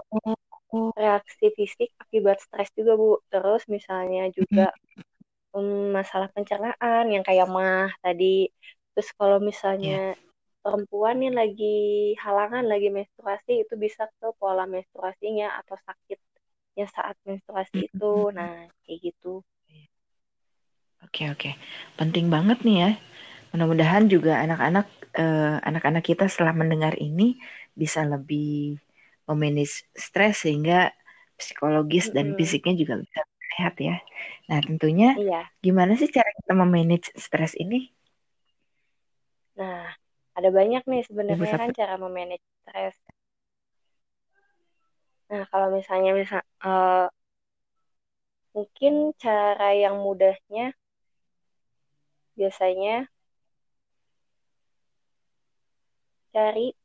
reaksi 0.98 1.46
fisik 1.56 1.90
akibat 2.02 2.36
stres 2.44 2.68
juga 2.78 2.92
Bu. 3.00 3.10
Terus 3.32 3.62
misalnya 3.70 4.22
juga 4.38 4.64
um, 5.54 5.94
masalah 5.94 6.32
pencernaan 6.32 7.04
yang 7.12 7.22
kayak 7.22 7.46
mah 7.46 7.92
tadi. 8.00 8.50
Terus 8.96 9.08
kalau 9.14 9.38
misalnya 9.38 10.16
yeah. 10.16 10.62
perempuan 10.64 11.20
nih 11.20 11.32
lagi 11.34 11.78
halangan, 12.18 12.64
lagi 12.64 12.88
menstruasi 12.88 13.68
itu 13.68 13.74
bisa 13.76 14.08
ke 14.18 14.32
pola 14.40 14.64
menstruasinya 14.64 15.60
atau 15.62 15.76
sakitnya 15.84 16.86
saat 16.90 17.14
menstruasi 17.28 17.92
itu. 17.92 18.12
Nah, 18.32 18.66
kayak 18.88 18.98
gitu. 19.12 19.44
Oke, 21.04 21.28
oke. 21.30 21.50
Penting 21.94 22.32
banget 22.32 22.64
nih 22.66 22.76
ya. 22.82 22.90
Mudah-mudahan 23.54 24.10
juga 24.10 24.42
anak-anak 24.42 24.86
uh, 25.16 25.56
anak-anak 25.62 26.02
kita 26.02 26.26
setelah 26.26 26.52
mendengar 26.52 26.98
ini 26.98 27.38
bisa 27.76 28.02
lebih 28.02 28.80
memanage 29.28 29.84
stres 29.92 30.44
sehingga 30.44 30.90
psikologis 31.36 32.08
mm 32.08 32.16
-hmm. 32.16 32.16
dan 32.16 32.26
fisiknya 32.38 32.74
juga 32.74 32.94
bisa 33.04 33.20
sehat 33.56 33.74
ya. 33.80 33.96
Nah, 34.52 34.60
tentunya 34.60 35.16
iya. 35.16 35.48
gimana 35.64 35.96
sih 35.96 36.12
cara 36.12 36.28
kita 36.36 36.52
memanage 36.52 37.08
stres 37.16 37.56
ini? 37.56 37.88
Nah, 39.56 39.88
ada 40.36 40.48
banyak 40.52 40.84
nih 40.84 41.02
sebenarnya 41.08 41.56
kan 41.56 41.72
cara 41.72 41.96
memanage 41.96 42.44
stres. 42.62 42.96
Nah, 45.32 45.42
kalau 45.48 45.72
misalnya 45.72 46.12
bisa 46.12 46.38
uh, 46.60 47.08
mungkin 48.52 49.16
cara 49.16 49.72
yang 49.72 49.98
mudahnya 50.04 50.76
biasanya 52.36 53.08
cari 56.36 56.76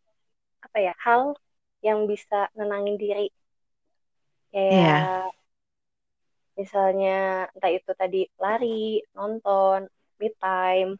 apa 0.64 0.78
ya 0.80 0.96
hal 1.04 1.36
yang 1.84 2.08
bisa 2.08 2.48
nenangin 2.56 2.96
diri 2.96 3.28
kayak 4.56 4.72
yeah. 4.72 5.28
Misalnya 6.56 7.48
entah 7.56 7.72
itu 7.72 7.92
tadi 7.96 8.22
lari 8.36 9.00
nonton 9.16 9.88
me 10.20 10.30
time 10.38 11.00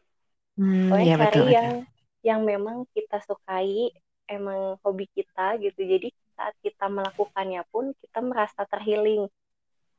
hmm, 0.56 0.88
pokoknya 0.88 1.06
yeah, 1.06 1.18
cari 1.20 1.28
betul, 1.28 1.48
yang 1.48 1.70
betul. 1.70 2.22
yang 2.22 2.40
memang 2.46 2.76
kita 2.96 3.18
sukai 3.24 3.92
emang 4.30 4.80
hobi 4.80 5.06
kita 5.12 5.60
gitu 5.60 5.80
jadi 5.84 6.08
saat 6.32 6.54
kita 6.64 6.88
melakukannya 6.88 7.62
pun 7.68 7.92
kita 8.00 8.18
merasa 8.24 8.64
terhealing 8.66 9.28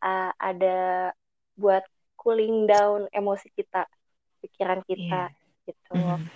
uh, 0.01 0.31
ada 0.41 1.13
buat 1.53 1.85
cooling 2.17 2.65
down 2.65 3.05
emosi 3.13 3.53
kita 3.53 3.85
pikiran 4.41 4.81
kita 4.89 5.29
yeah. 5.29 5.67
gitu 5.69 5.93
mm. 5.93 6.27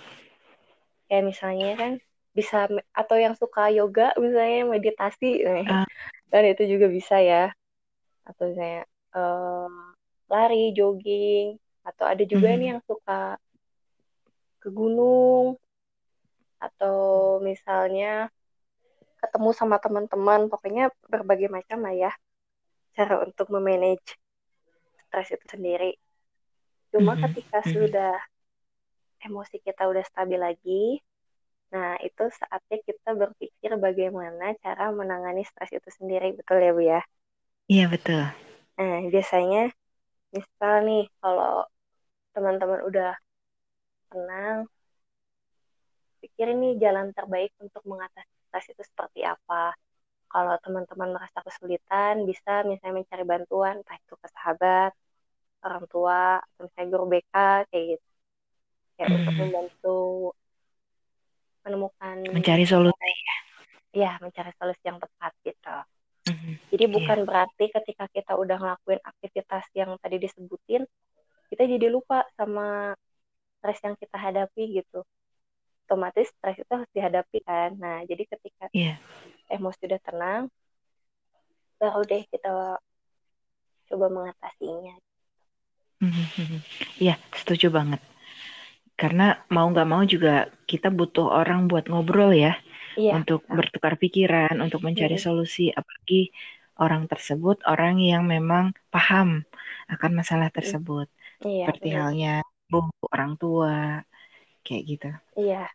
kayak 1.10 1.24
misalnya 1.26 1.70
kan 1.76 1.92
bisa 2.38 2.70
atau 2.94 3.18
yang 3.18 3.34
suka 3.34 3.74
yoga 3.74 4.14
misalnya 4.22 4.70
meditasi 4.70 5.42
uh. 5.42 5.90
dan 6.30 6.44
itu 6.46 6.70
juga 6.70 6.86
bisa 6.86 7.18
ya 7.18 7.50
atau 8.28 8.54
misalnya 8.54 8.86
uh, 9.18 9.70
lari 10.30 10.78
jogging 10.78 11.58
atau 11.82 12.06
ada 12.06 12.22
juga 12.22 12.54
mm. 12.54 12.58
nih 12.62 12.68
yang 12.78 12.82
suka 12.86 13.42
ke 14.62 14.70
gunung 14.70 15.58
atau 16.62 16.98
misalnya 17.42 18.30
ketemu 19.18 19.50
sama 19.58 19.82
teman-teman 19.82 20.46
pokoknya 20.46 20.94
berbagai 21.10 21.50
macam 21.50 21.82
lah 21.82 21.94
ya 21.98 22.12
cara 22.94 23.26
untuk 23.26 23.50
memanage 23.50 24.18
stres 25.10 25.34
itu 25.34 25.46
sendiri 25.50 25.98
Cuma 26.92 27.14
mm 27.14 27.18
-hmm. 27.18 27.26
ketika 27.32 27.58
mm 27.62 27.64
-hmm. 27.64 27.76
sudah 27.76 28.14
emosi 29.28 29.58
kita 29.60 29.84
udah 29.90 30.04
stabil 30.08 30.40
lagi, 30.40 30.86
nah 31.74 31.98
itu 32.00 32.24
saatnya 32.32 32.78
kita 32.86 33.18
berpikir 33.18 33.72
bagaimana 33.76 34.56
cara 34.62 34.94
menangani 34.94 35.44
stres 35.44 35.74
itu 35.74 35.90
sendiri, 35.90 36.38
betul 36.38 36.62
ya 36.62 36.72
Bu 36.72 36.82
ya? 36.86 37.02
Iya 37.68 37.86
betul. 37.92 38.24
Nah 38.78 39.02
biasanya, 39.10 39.74
misal 40.34 40.74
nih 40.86 41.04
kalau 41.22 41.66
teman-teman 42.34 42.82
udah 42.86 43.12
tenang, 44.14 44.58
pikir 46.22 46.54
ini 46.54 46.78
jalan 46.78 47.10
terbaik 47.18 47.52
untuk 47.62 47.82
mengatasi 47.90 48.34
stres 48.48 48.68
itu 48.74 48.84
seperti 48.86 49.26
apa. 49.26 49.74
Kalau 50.28 50.56
teman-teman 50.60 51.16
merasa 51.16 51.40
kesulitan, 51.40 52.28
bisa 52.28 52.62
misalnya 52.68 53.02
mencari 53.02 53.24
bantuan, 53.24 53.80
entah 53.80 53.96
itu 53.96 54.14
ke 54.20 54.28
sahabat, 54.36 54.92
orang 55.66 55.86
tua 55.90 56.38
atau 56.38 56.62
misalnya 56.68 56.88
guru 56.94 57.06
BK 57.12 57.36
kayak 57.70 57.86
gitu 57.96 58.08
kayak 58.98 59.10
hmm. 59.14 59.18
untuk 59.22 59.34
membantu 59.38 60.00
menemukan 61.66 62.18
mencari 62.34 62.64
solusi 62.66 63.12
ya 63.12 63.38
ya 63.98 64.12
mencari 64.22 64.52
solusi 64.58 64.84
yang 64.86 65.00
tepat 65.02 65.32
gitu 65.44 65.78
hmm. 66.28 66.54
jadi 66.70 66.86
iya. 66.86 66.94
bukan 66.94 67.20
yeah. 67.24 67.28
berarti 67.28 67.66
ketika 67.72 68.06
kita 68.12 68.34
udah 68.36 68.58
ngelakuin 68.60 69.02
aktivitas 69.02 69.66
yang 69.74 69.96
tadi 70.04 70.18
disebutin 70.20 70.84
kita 71.48 71.64
jadi 71.64 71.88
lupa 71.88 72.28
sama 72.36 72.94
stres 73.58 73.80
yang 73.82 73.96
kita 73.96 74.18
hadapi 74.20 74.84
gitu 74.84 75.02
otomatis 75.88 76.28
stres 76.36 76.60
itu 76.60 76.72
harus 76.72 76.92
dihadapi 76.92 77.40
kan 77.48 77.72
nah 77.80 78.04
jadi 78.04 78.24
ketika 78.28 78.68
yeah. 78.76 79.00
emosi 79.48 79.88
udah 79.88 80.02
tenang 80.04 80.44
baru 81.80 82.04
deh 82.04 82.24
kita 82.28 82.78
coba 83.88 84.06
mengatasinya 84.12 85.00
Iya, 87.02 87.18
setuju 87.34 87.74
banget. 87.74 88.02
Karena 88.98 89.38
mau 89.54 89.70
nggak 89.70 89.90
mau 89.90 90.02
juga 90.06 90.50
kita 90.66 90.90
butuh 90.90 91.30
orang 91.30 91.70
buat 91.70 91.86
ngobrol 91.90 92.34
ya, 92.34 92.58
iya. 92.98 93.14
untuk 93.16 93.46
bertukar 93.46 93.96
pikiran, 94.02 94.58
untuk 94.60 94.82
mencari 94.82 95.16
iya. 95.16 95.24
solusi. 95.24 95.70
Apalagi 95.72 96.34
orang 96.82 97.06
tersebut 97.06 97.62
orang 97.70 98.02
yang 98.02 98.26
memang 98.26 98.74
paham 98.90 99.46
akan 99.88 100.12
masalah 100.18 100.50
tersebut. 100.50 101.08
Iya, 101.46 101.70
Seperti 101.70 101.88
iya. 101.94 101.98
halnya 102.02 102.36
bu, 102.68 102.90
orang 103.14 103.38
tua, 103.38 104.02
kayak 104.66 104.84
gitu. 104.84 105.10
Iya, 105.38 105.70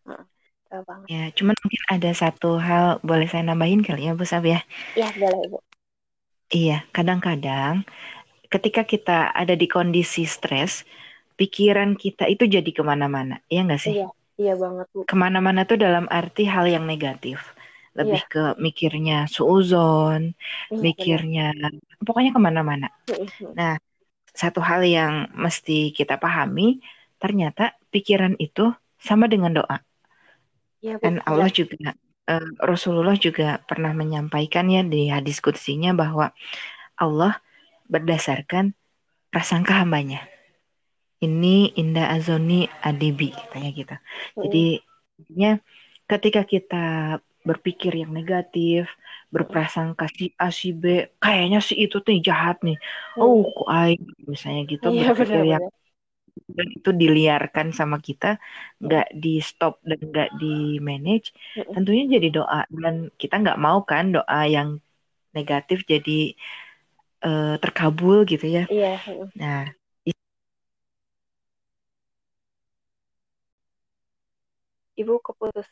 banget. 0.80 1.06
Ya, 1.08 1.22
cuman 1.36 1.56
mungkin 1.60 1.82
ada 1.88 2.10
satu 2.16 2.56
hal 2.56 2.96
boleh 3.04 3.28
saya 3.28 3.44
nambahin 3.44 3.84
kali 3.84 4.08
ya 4.08 4.16
Bu 4.16 4.24
Sab 4.24 4.48
ya? 4.48 4.64
Iya, 4.96 5.08
boleh 5.16 5.42
Bu. 5.52 5.58
Iya, 6.52 6.84
kadang-kadang 6.92 7.84
ketika 8.52 8.84
kita 8.84 9.32
ada 9.32 9.56
di 9.56 9.64
kondisi 9.64 10.28
stres, 10.28 10.84
pikiran 11.40 11.96
kita 11.96 12.28
itu 12.28 12.44
jadi 12.44 12.68
ke 12.68 12.84
mana-mana, 12.84 13.40
ya 13.48 13.64
nggak 13.64 13.80
sih? 13.80 14.04
Iya, 14.04 14.08
iya 14.40 14.54
banget 14.56 14.86
bu. 14.92 15.04
Ke 15.04 15.16
mana-mana 15.16 15.64
tuh 15.68 15.80
dalam 15.80 16.08
arti 16.08 16.48
hal 16.48 16.68
yang 16.68 16.84
negatif, 16.88 17.52
lebih 17.92 18.22
iya. 18.24 18.30
ke 18.30 18.44
mikirnya 18.56 19.18
suuzon, 19.28 20.32
iya, 20.72 20.80
mikirnya, 20.80 21.46
benar. 21.52 21.72
pokoknya 22.04 22.30
ke 22.32 22.40
mana-mana. 22.40 22.88
Nah, 23.52 23.76
satu 24.32 24.64
hal 24.64 24.80
yang 24.84 25.28
mesti 25.36 25.92
kita 25.92 26.16
pahami, 26.16 26.80
ternyata 27.20 27.76
pikiran 27.92 28.34
itu 28.40 28.72
sama 28.96 29.28
dengan 29.28 29.52
doa. 29.52 29.78
Iya, 30.82 30.98
Dan 30.98 31.22
Allah 31.28 31.46
juga, 31.52 31.94
uh, 32.26 32.48
Rasulullah 32.58 33.14
juga 33.14 33.62
pernah 33.62 33.94
menyampaikan 33.94 34.66
ya 34.66 34.82
di 34.82 35.06
hadis 35.12 35.38
kutsinya 35.38 35.94
bahwa 35.94 36.34
Allah 36.98 37.38
berdasarkan 37.86 38.74
prasangka 39.30 39.78
hambanya. 39.78 40.31
Ini 41.22 41.78
Indah 41.78 42.10
Azoni 42.18 42.66
Adibi 42.82 43.30
katanya 43.30 43.70
gitu. 43.70 43.94
Hmm. 43.94 44.42
Jadi 44.42 44.64
intinya 45.22 45.52
ketika 46.10 46.42
kita 46.42 46.86
berpikir 47.42 47.94
yang 47.94 48.10
negatif, 48.14 48.86
berprasangka 49.34 50.06
si 50.10 50.30
A 50.38 50.50
si 50.50 50.70
B, 50.74 51.10
kayaknya 51.18 51.58
si 51.62 51.74
itu 51.78 52.02
tuh 52.02 52.14
jahat 52.22 52.58
nih. 52.66 52.78
Hmm. 53.14 53.22
Oh, 53.22 53.46
kok 53.50 53.68
aing 53.70 54.02
misalnya 54.26 54.62
gitu 54.66 54.86
iya, 54.90 55.10
berpikir 55.10 55.42
bener, 55.42 55.52
yang 55.58 55.64
dan 56.52 56.68
itu 56.68 56.90
diliarkan 56.92 57.72
sama 57.72 58.00
kita, 58.00 58.40
nggak 58.80 59.08
di 59.16 59.40
stop 59.40 59.80
dan 59.84 60.00
nggak 60.00 60.30
di 60.36 60.80
manage, 60.80 61.32
hmm. 61.56 61.72
tentunya 61.76 62.04
jadi 62.18 62.28
doa 62.32 62.60
dan 62.68 63.08
kita 63.16 63.34
nggak 63.40 63.60
mau 63.60 63.84
kan 63.84 64.12
doa 64.12 64.40
yang 64.48 64.80
negatif 65.32 65.84
jadi 65.88 66.36
uh, 67.24 67.56
terkabul 67.56 68.28
gitu 68.28 68.44
ya. 68.48 68.64
Iya. 68.68 69.00
Nah, 69.36 69.70
Ibu 74.96 75.14
keputus. 75.24 75.68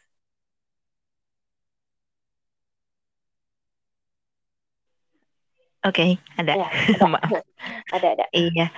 Oke, 5.80 5.96
okay, 5.96 6.10
ada. 6.36 6.52
Ya, 6.60 6.68
ada. 7.00 7.06
Maaf. 7.08 7.30
ada, 7.96 8.06
ada. 8.12 8.24
Iya. 8.36 8.68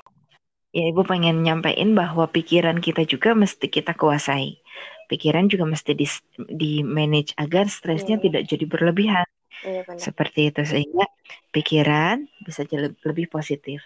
Ya, 0.72 0.84
Ibu 0.88 1.02
pengen 1.04 1.42
nyampein 1.44 1.92
bahwa 1.92 2.30
pikiran 2.30 2.78
kita 2.78 3.02
juga 3.04 3.34
mesti 3.34 3.66
kita 3.68 3.92
kuasai. 3.98 4.62
Pikiran 5.10 5.50
juga 5.50 5.68
mesti 5.68 5.92
di, 5.92 6.06
di 6.48 6.72
manage 6.86 7.36
agar 7.36 7.68
stresnya 7.68 8.16
hmm. 8.16 8.24
tidak 8.24 8.42
jadi 8.48 8.64
berlebihan. 8.70 9.28
Iya, 9.62 9.82
Seperti 10.00 10.48
itu 10.48 10.62
sehingga 10.64 11.06
pikiran 11.52 12.24
bisa 12.46 12.64
jadi 12.64 12.94
lebih 13.04 13.28
positif. 13.28 13.84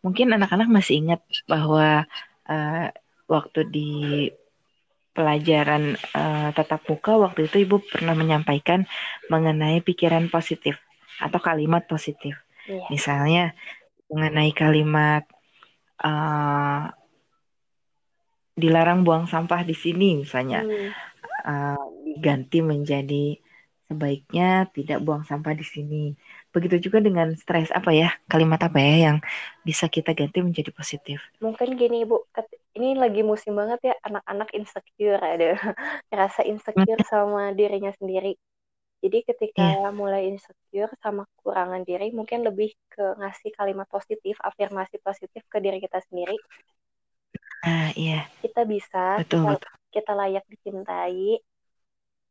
Mungkin 0.00 0.32
anak-anak 0.32 0.70
masih 0.70 1.04
ingat 1.04 1.20
bahwa 1.46 2.08
uh, 2.48 2.86
waktu 3.28 3.60
di 3.68 3.90
pelajaran 5.14 5.94
uh, 6.12 6.50
tatap 6.52 6.82
muka 6.90 7.14
waktu 7.14 7.46
itu 7.46 7.62
ibu 7.62 7.78
pernah 7.80 8.18
menyampaikan 8.18 8.84
mengenai 9.30 9.80
pikiran 9.80 10.28
positif. 10.28 10.76
atau 11.22 11.38
kalimat 11.38 11.86
positif. 11.86 12.34
Iya. 12.66 12.90
Misalnya 12.90 13.44
mengenai 14.10 14.50
kalimat 14.50 15.22
uh, 16.02 16.90
dilarang 18.54 19.02
buang 19.02 19.26
sampah 19.26 19.66
di 19.66 19.74
sini 19.74 20.22
misalnya 20.22 20.62
hmm. 20.62 20.90
uh, 21.46 21.86
diganti 22.06 22.62
menjadi 22.62 23.38
sebaiknya 23.84 24.70
tidak 24.72 25.02
buang 25.04 25.26
sampah 25.26 25.52
di 25.52 25.66
sini. 25.66 26.04
Begitu 26.54 26.88
juga 26.88 27.02
dengan 27.04 27.34
stres 27.36 27.68
apa 27.74 27.92
ya 27.92 28.14
kalimat 28.30 28.58
apa 28.62 28.78
ya 28.80 29.10
yang 29.10 29.16
bisa 29.66 29.90
kita 29.90 30.16
ganti 30.16 30.40
menjadi 30.40 30.72
positif. 30.72 31.20
Mungkin 31.42 31.76
gini 31.76 32.06
ibu, 32.06 32.24
ini 32.74 32.98
lagi 32.98 33.22
musim 33.22 33.54
banget 33.54 33.80
ya 33.90 33.94
anak-anak 34.02 34.50
insecure 34.54 35.22
ada 35.22 35.54
rasa 36.20 36.42
insecure 36.42 36.98
hmm. 36.98 37.10
sama 37.10 37.42
dirinya 37.54 37.94
sendiri. 37.94 38.34
Jadi 39.04 39.18
ketika 39.20 39.84
yeah. 39.84 39.92
mulai 39.92 40.32
insecure 40.32 40.88
sama 41.04 41.28
kekurangan 41.36 41.84
diri, 41.84 42.08
mungkin 42.16 42.40
lebih 42.40 42.72
ke 42.88 43.04
ngasih 43.20 43.52
kalimat 43.52 43.84
positif, 43.84 44.40
afirmasi 44.40 44.96
positif 45.04 45.44
ke 45.44 45.60
diri 45.60 45.76
kita 45.76 46.00
sendiri. 46.08 46.40
Nah, 47.68 47.92
iya. 48.00 48.24
Kita 48.40 48.64
bisa, 48.64 49.20
betul, 49.20 49.44
kita, 49.44 49.52
betul. 49.60 49.72
kita 49.92 50.12
layak 50.16 50.44
dicintai. 50.48 51.36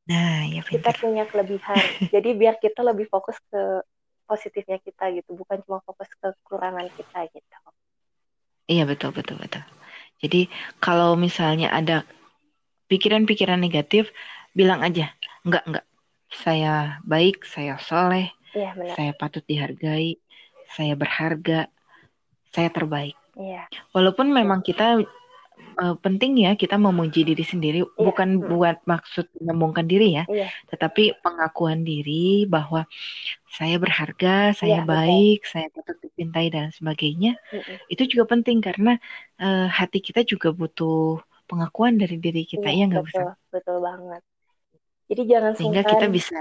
Nah, 0.10 0.50
iya 0.50 0.66
Kita 0.66 0.98
punya 0.98 1.30
kelebihan. 1.30 1.78
Jadi 2.14 2.30
biar 2.34 2.58
kita 2.58 2.82
lebih 2.82 3.06
fokus 3.06 3.38
ke 3.54 3.86
positifnya 4.26 4.82
kita 4.82 5.14
gitu, 5.14 5.38
bukan 5.38 5.62
cuma 5.70 5.78
fokus 5.86 6.10
ke 6.18 6.34
kekurangan 6.42 6.90
kita 6.98 7.30
gitu. 7.30 7.58
Iya, 8.66 8.90
betul, 8.90 9.14
betul, 9.14 9.38
betul. 9.38 9.62
Jadi 10.24 10.48
kalau 10.80 11.20
misalnya 11.20 11.68
ada 11.70 12.08
pikiran-pikiran 12.88 13.60
negatif, 13.60 14.10
bilang 14.56 14.80
aja, 14.80 15.12
enggak, 15.44 15.64
enggak 15.68 15.86
saya 16.34 16.98
baik, 17.06 17.46
saya 17.46 17.78
soleh, 17.78 18.34
ya, 18.58 18.74
benar. 18.74 18.96
saya 18.98 19.12
patut 19.14 19.44
dihargai, 19.46 20.18
saya 20.74 20.98
berharga, 20.98 21.70
saya 22.50 22.70
terbaik. 22.74 23.14
Iya. 23.38 23.70
Walaupun 23.94 24.34
memang 24.34 24.66
kita 24.66 25.02
uh, 25.78 25.96
penting 26.00 26.38
ya 26.42 26.54
kita 26.54 26.78
memuji 26.78 27.26
diri 27.26 27.46
sendiri, 27.46 27.80
iya. 27.84 27.90
bukan 27.90 28.40
hmm. 28.40 28.48
buat 28.50 28.78
maksud 28.86 29.26
menyombongkan 29.40 29.86
diri 29.86 30.18
ya, 30.18 30.24
iya. 30.30 30.48
tetapi 30.70 31.20
pengakuan 31.22 31.82
diri 31.82 32.46
bahwa 32.50 32.86
saya 33.50 33.78
berharga, 33.78 34.54
saya 34.58 34.82
iya, 34.82 34.88
baik, 34.88 35.46
betul. 35.46 35.52
saya 35.52 35.68
patut 35.74 35.98
dicintai 36.02 36.48
dan 36.50 36.74
sebagainya, 36.74 37.38
mm 37.52 37.92
itu 37.94 38.04
juga 38.10 38.34
penting 38.34 38.64
karena 38.64 38.98
uh, 39.38 39.70
hati 39.70 40.02
kita 40.02 40.26
juga 40.26 40.50
butuh 40.50 41.22
pengakuan 41.46 42.00
dari 42.00 42.18
diri 42.18 42.48
kita 42.48 42.72
ya 42.74 42.90
nggak 42.90 43.06
bisa. 43.06 43.38
Betul 43.54 43.84
banget. 43.84 44.22
Jadi 45.12 45.22
jangan 45.30 45.52
sehingga 45.54 45.84
kita 45.86 46.08
bisa 46.10 46.34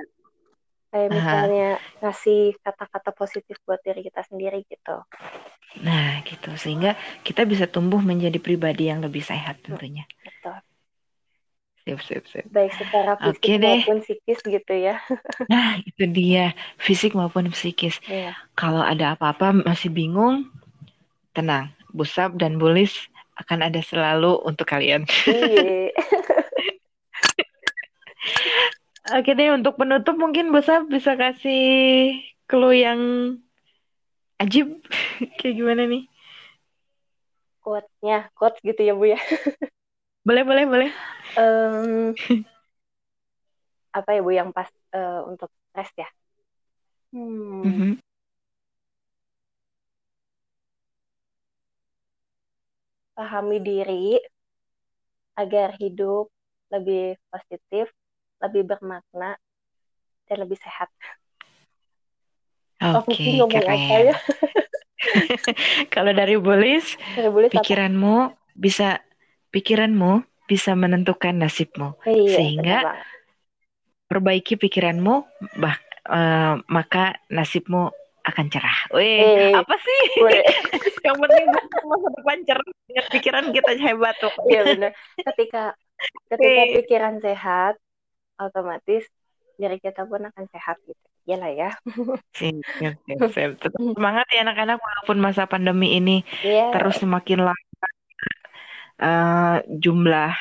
kayak 0.92 1.09
misalnya 1.09 1.68
uh, 1.81 2.05
ngasih 2.05 2.52
kata-kata 2.61 3.11
positif 3.16 3.57
buat 3.64 3.81
diri 3.81 4.05
kita 4.05 4.20
sendiri 4.28 4.61
gitu. 4.68 4.96
Nah, 5.81 6.20
gitu. 6.28 6.52
Sehingga 6.61 7.00
kita 7.24 7.48
bisa 7.48 7.64
tumbuh 7.64 8.05
menjadi 8.05 8.37
pribadi 8.37 8.92
yang 8.92 9.00
lebih 9.00 9.24
sehat 9.24 9.64
tentunya. 9.64 10.05
Betul. 10.20 10.61
Sip, 11.83 11.98
sip, 12.05 12.24
sip. 12.28 12.44
Baik 12.52 12.76
secara 12.76 13.16
fisik 13.18 13.42
okay 13.42 13.57
maupun 13.59 13.98
psikis 14.05 14.38
gitu 14.44 14.74
ya. 14.76 15.00
nah, 15.52 15.81
itu 15.81 16.05
dia. 16.12 16.52
Fisik 16.76 17.16
maupun 17.16 17.48
psikis. 17.50 17.98
Iya. 18.07 18.37
Kalau 18.55 18.85
ada 18.85 19.16
apa-apa 19.16 19.64
masih 19.64 19.88
bingung, 19.88 20.52
tenang. 21.33 21.72
Busap 21.90 22.37
dan 22.37 22.61
Bulis 22.61 23.09
akan 23.40 23.64
ada 23.66 23.81
selalu 23.81 24.44
untuk 24.44 24.68
kalian. 24.68 25.09
Iya. 25.26 25.90
Oke 29.10 29.34
deh 29.34 29.50
untuk 29.50 29.74
penutup 29.82 30.14
mungkin 30.14 30.54
Bosa 30.54 30.86
bisa 30.86 31.18
kasih 31.18 32.14
clue 32.46 32.86
yang 32.86 33.00
ajib 34.38 34.78
kayak 35.42 35.54
gimana 35.58 35.90
nih? 35.90 36.06
Quote-nya, 37.62 38.30
quotes 38.38 38.62
gitu 38.62 38.78
ya 38.78 38.94
Bu 38.94 39.10
ya. 39.10 39.18
boleh, 40.26 40.42
boleh, 40.46 40.64
boleh. 40.70 40.90
Um, 41.34 42.14
apa 43.90 44.10
ya 44.14 44.20
Bu 44.22 44.30
yang 44.30 44.54
pas 44.54 44.70
uh, 44.94 45.26
untuk 45.26 45.50
stres 45.74 45.90
ya? 45.98 46.08
Hmm. 47.10 47.66
Mm 47.66 47.74
-hmm. 47.74 47.92
Pahami 53.18 53.58
diri 53.60 54.16
agar 55.34 55.74
hidup 55.82 56.30
lebih 56.70 57.18
positif 57.28 57.90
lebih 58.42 58.62
bermakna 58.66 59.38
dan 60.26 60.37
lebih 60.42 60.59
sehat. 60.59 60.90
Oke, 62.83 63.14
okay, 63.14 63.38
keren. 63.46 64.11
ya? 64.11 64.16
Kalau 65.94 66.11
dari 66.11 66.35
Bulis, 66.35 66.98
pikiranmu 67.50 68.16
apa? 68.35 68.38
bisa 68.59 68.98
pikiranmu 69.55 70.26
bisa 70.50 70.74
menentukan 70.74 71.38
nasibmu. 71.38 71.94
Iya, 72.02 72.35
Sehingga 72.35 72.78
perbaiki 74.11 74.59
pikiranmu 74.59 75.14
bah, 75.62 75.78
uh, 76.11 76.59
maka 76.66 77.22
nasibmu 77.31 77.88
akan 78.22 78.46
cerah. 78.50 78.78
Wih, 78.94 79.55
apa 79.55 79.74
sih? 79.78 80.02
Yang 81.07 81.16
penting 81.22 81.44
masa 81.87 82.09
depan 82.14 82.38
cerah 82.46 82.66
dengan 82.87 83.05
pikiran 83.11 83.44
kita 83.50 83.72
hebat 83.78 84.14
tuh. 84.22 84.35
Iya 84.46 84.61
benar. 84.74 84.92
Ketika 85.18 85.74
ketika 86.31 86.62
pikiran 86.83 87.14
sehat, 87.22 87.74
otomatis 88.40 89.04
diri 89.56 89.78
kita 89.78 90.08
pun 90.08 90.24
akan 90.26 90.44
sehat 90.50 90.80
gitu. 90.84 91.04
Iyalah 91.22 91.52
ya. 91.54 91.70
Siap, 92.34 92.96
siap, 93.34 93.50
Tetap 93.62 93.78
semangat 93.78 94.26
ya 94.34 94.42
anak-anak 94.42 94.78
walaupun 94.82 95.18
masa 95.22 95.46
pandemi 95.46 95.94
ini 95.94 96.26
yeah. 96.42 96.74
terus 96.74 96.98
semakin 96.98 97.46
lama 97.46 97.88
uh, 98.98 99.56
jumlah 99.70 100.34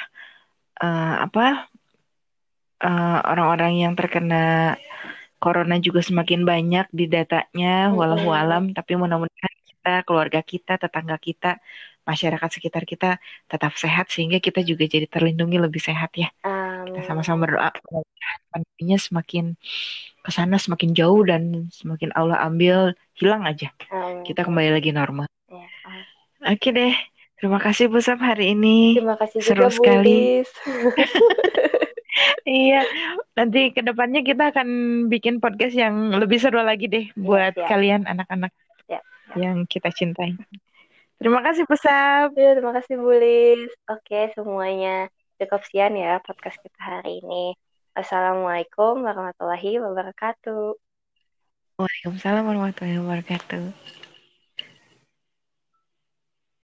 uh, 0.81 1.15
apa 1.21 1.69
uh, 2.81 3.19
orang-orang 3.29 3.85
yang 3.85 3.93
terkena 3.93 4.75
corona 5.41 5.81
juga 5.81 6.05
semakin 6.05 6.45
banyak 6.45 6.85
di 6.93 7.09
datanya, 7.09 7.89
walau 7.97 8.29
alam. 8.29 8.77
Tapi 8.77 8.93
mudah-mudahan 8.93 9.55
kita, 9.65 9.93
keluarga 10.05 10.41
kita, 10.45 10.77
tetangga 10.77 11.17
kita, 11.17 11.57
masyarakat 12.05 12.49
sekitar 12.49 12.85
kita 12.85 13.17
tetap 13.49 13.73
sehat 13.77 14.09
sehingga 14.09 14.37
kita 14.37 14.61
juga 14.61 14.85
jadi 14.85 15.09
terlindungi 15.09 15.57
lebih 15.57 15.81
sehat 15.81 16.13
ya. 16.13 16.29
Kita 16.91 17.07
sama-sama 17.07 17.47
berdoa 17.47 17.71
pandeminya 18.51 18.97
semakin 18.99 19.55
ke 20.21 20.29
sana 20.29 20.59
semakin 20.61 20.91
jauh 20.93 21.23
dan 21.25 21.71
semakin 21.73 22.13
Allah 22.13 22.37
ambil 22.45 22.93
hilang 23.17 23.47
aja. 23.47 23.73
Amin. 23.89 24.27
Kita 24.27 24.45
kembali 24.45 24.69
lagi 24.75 24.91
normal. 24.93 25.25
Ya, 25.49 25.65
Oke 26.53 26.69
deh. 26.75 26.93
Terima 27.41 27.57
kasih 27.57 27.89
Bu 27.89 27.97
Sam 28.05 28.21
hari 28.21 28.53
ini. 28.53 29.01
Terima 29.01 29.17
kasih 29.17 29.41
Seru 29.41 29.65
juga, 29.65 29.73
sekali. 29.73 30.45
iya, 32.69 32.85
nanti 33.33 33.73
ke 33.73 33.81
depannya 33.81 34.21
kita 34.21 34.53
akan 34.53 34.67
bikin 35.09 35.41
podcast 35.41 35.73
yang 35.73 36.13
lebih 36.21 36.37
seru 36.37 36.61
lagi 36.61 36.85
deh 36.85 37.09
buat 37.17 37.57
ya. 37.57 37.65
kalian 37.65 38.05
anak-anak 38.05 38.53
ya, 38.85 39.01
ya. 39.33 39.49
yang 39.49 39.65
kita 39.65 39.89
cintai. 39.89 40.37
Terima 41.17 41.41
kasih 41.41 41.65
Bu 41.65 41.73
Sam. 41.81 42.29
Ya, 42.37 42.53
terima 42.53 42.77
kasih 42.77 43.01
Bu 43.01 43.09
Lis. 43.09 43.73
Oke 43.89 44.29
semuanya 44.37 45.09
cukup 45.41 45.65
sekian 45.65 45.97
ya 45.97 46.21
podcast 46.21 46.61
kita 46.61 46.77
hari 46.77 47.17
ini. 47.25 47.57
Assalamualaikum 47.97 49.01
warahmatullahi 49.01 49.81
wabarakatuh. 49.81 50.77
Waalaikumsalam 51.81 52.45
warahmatullahi 52.45 53.01
wabarakatuh. 53.01 53.73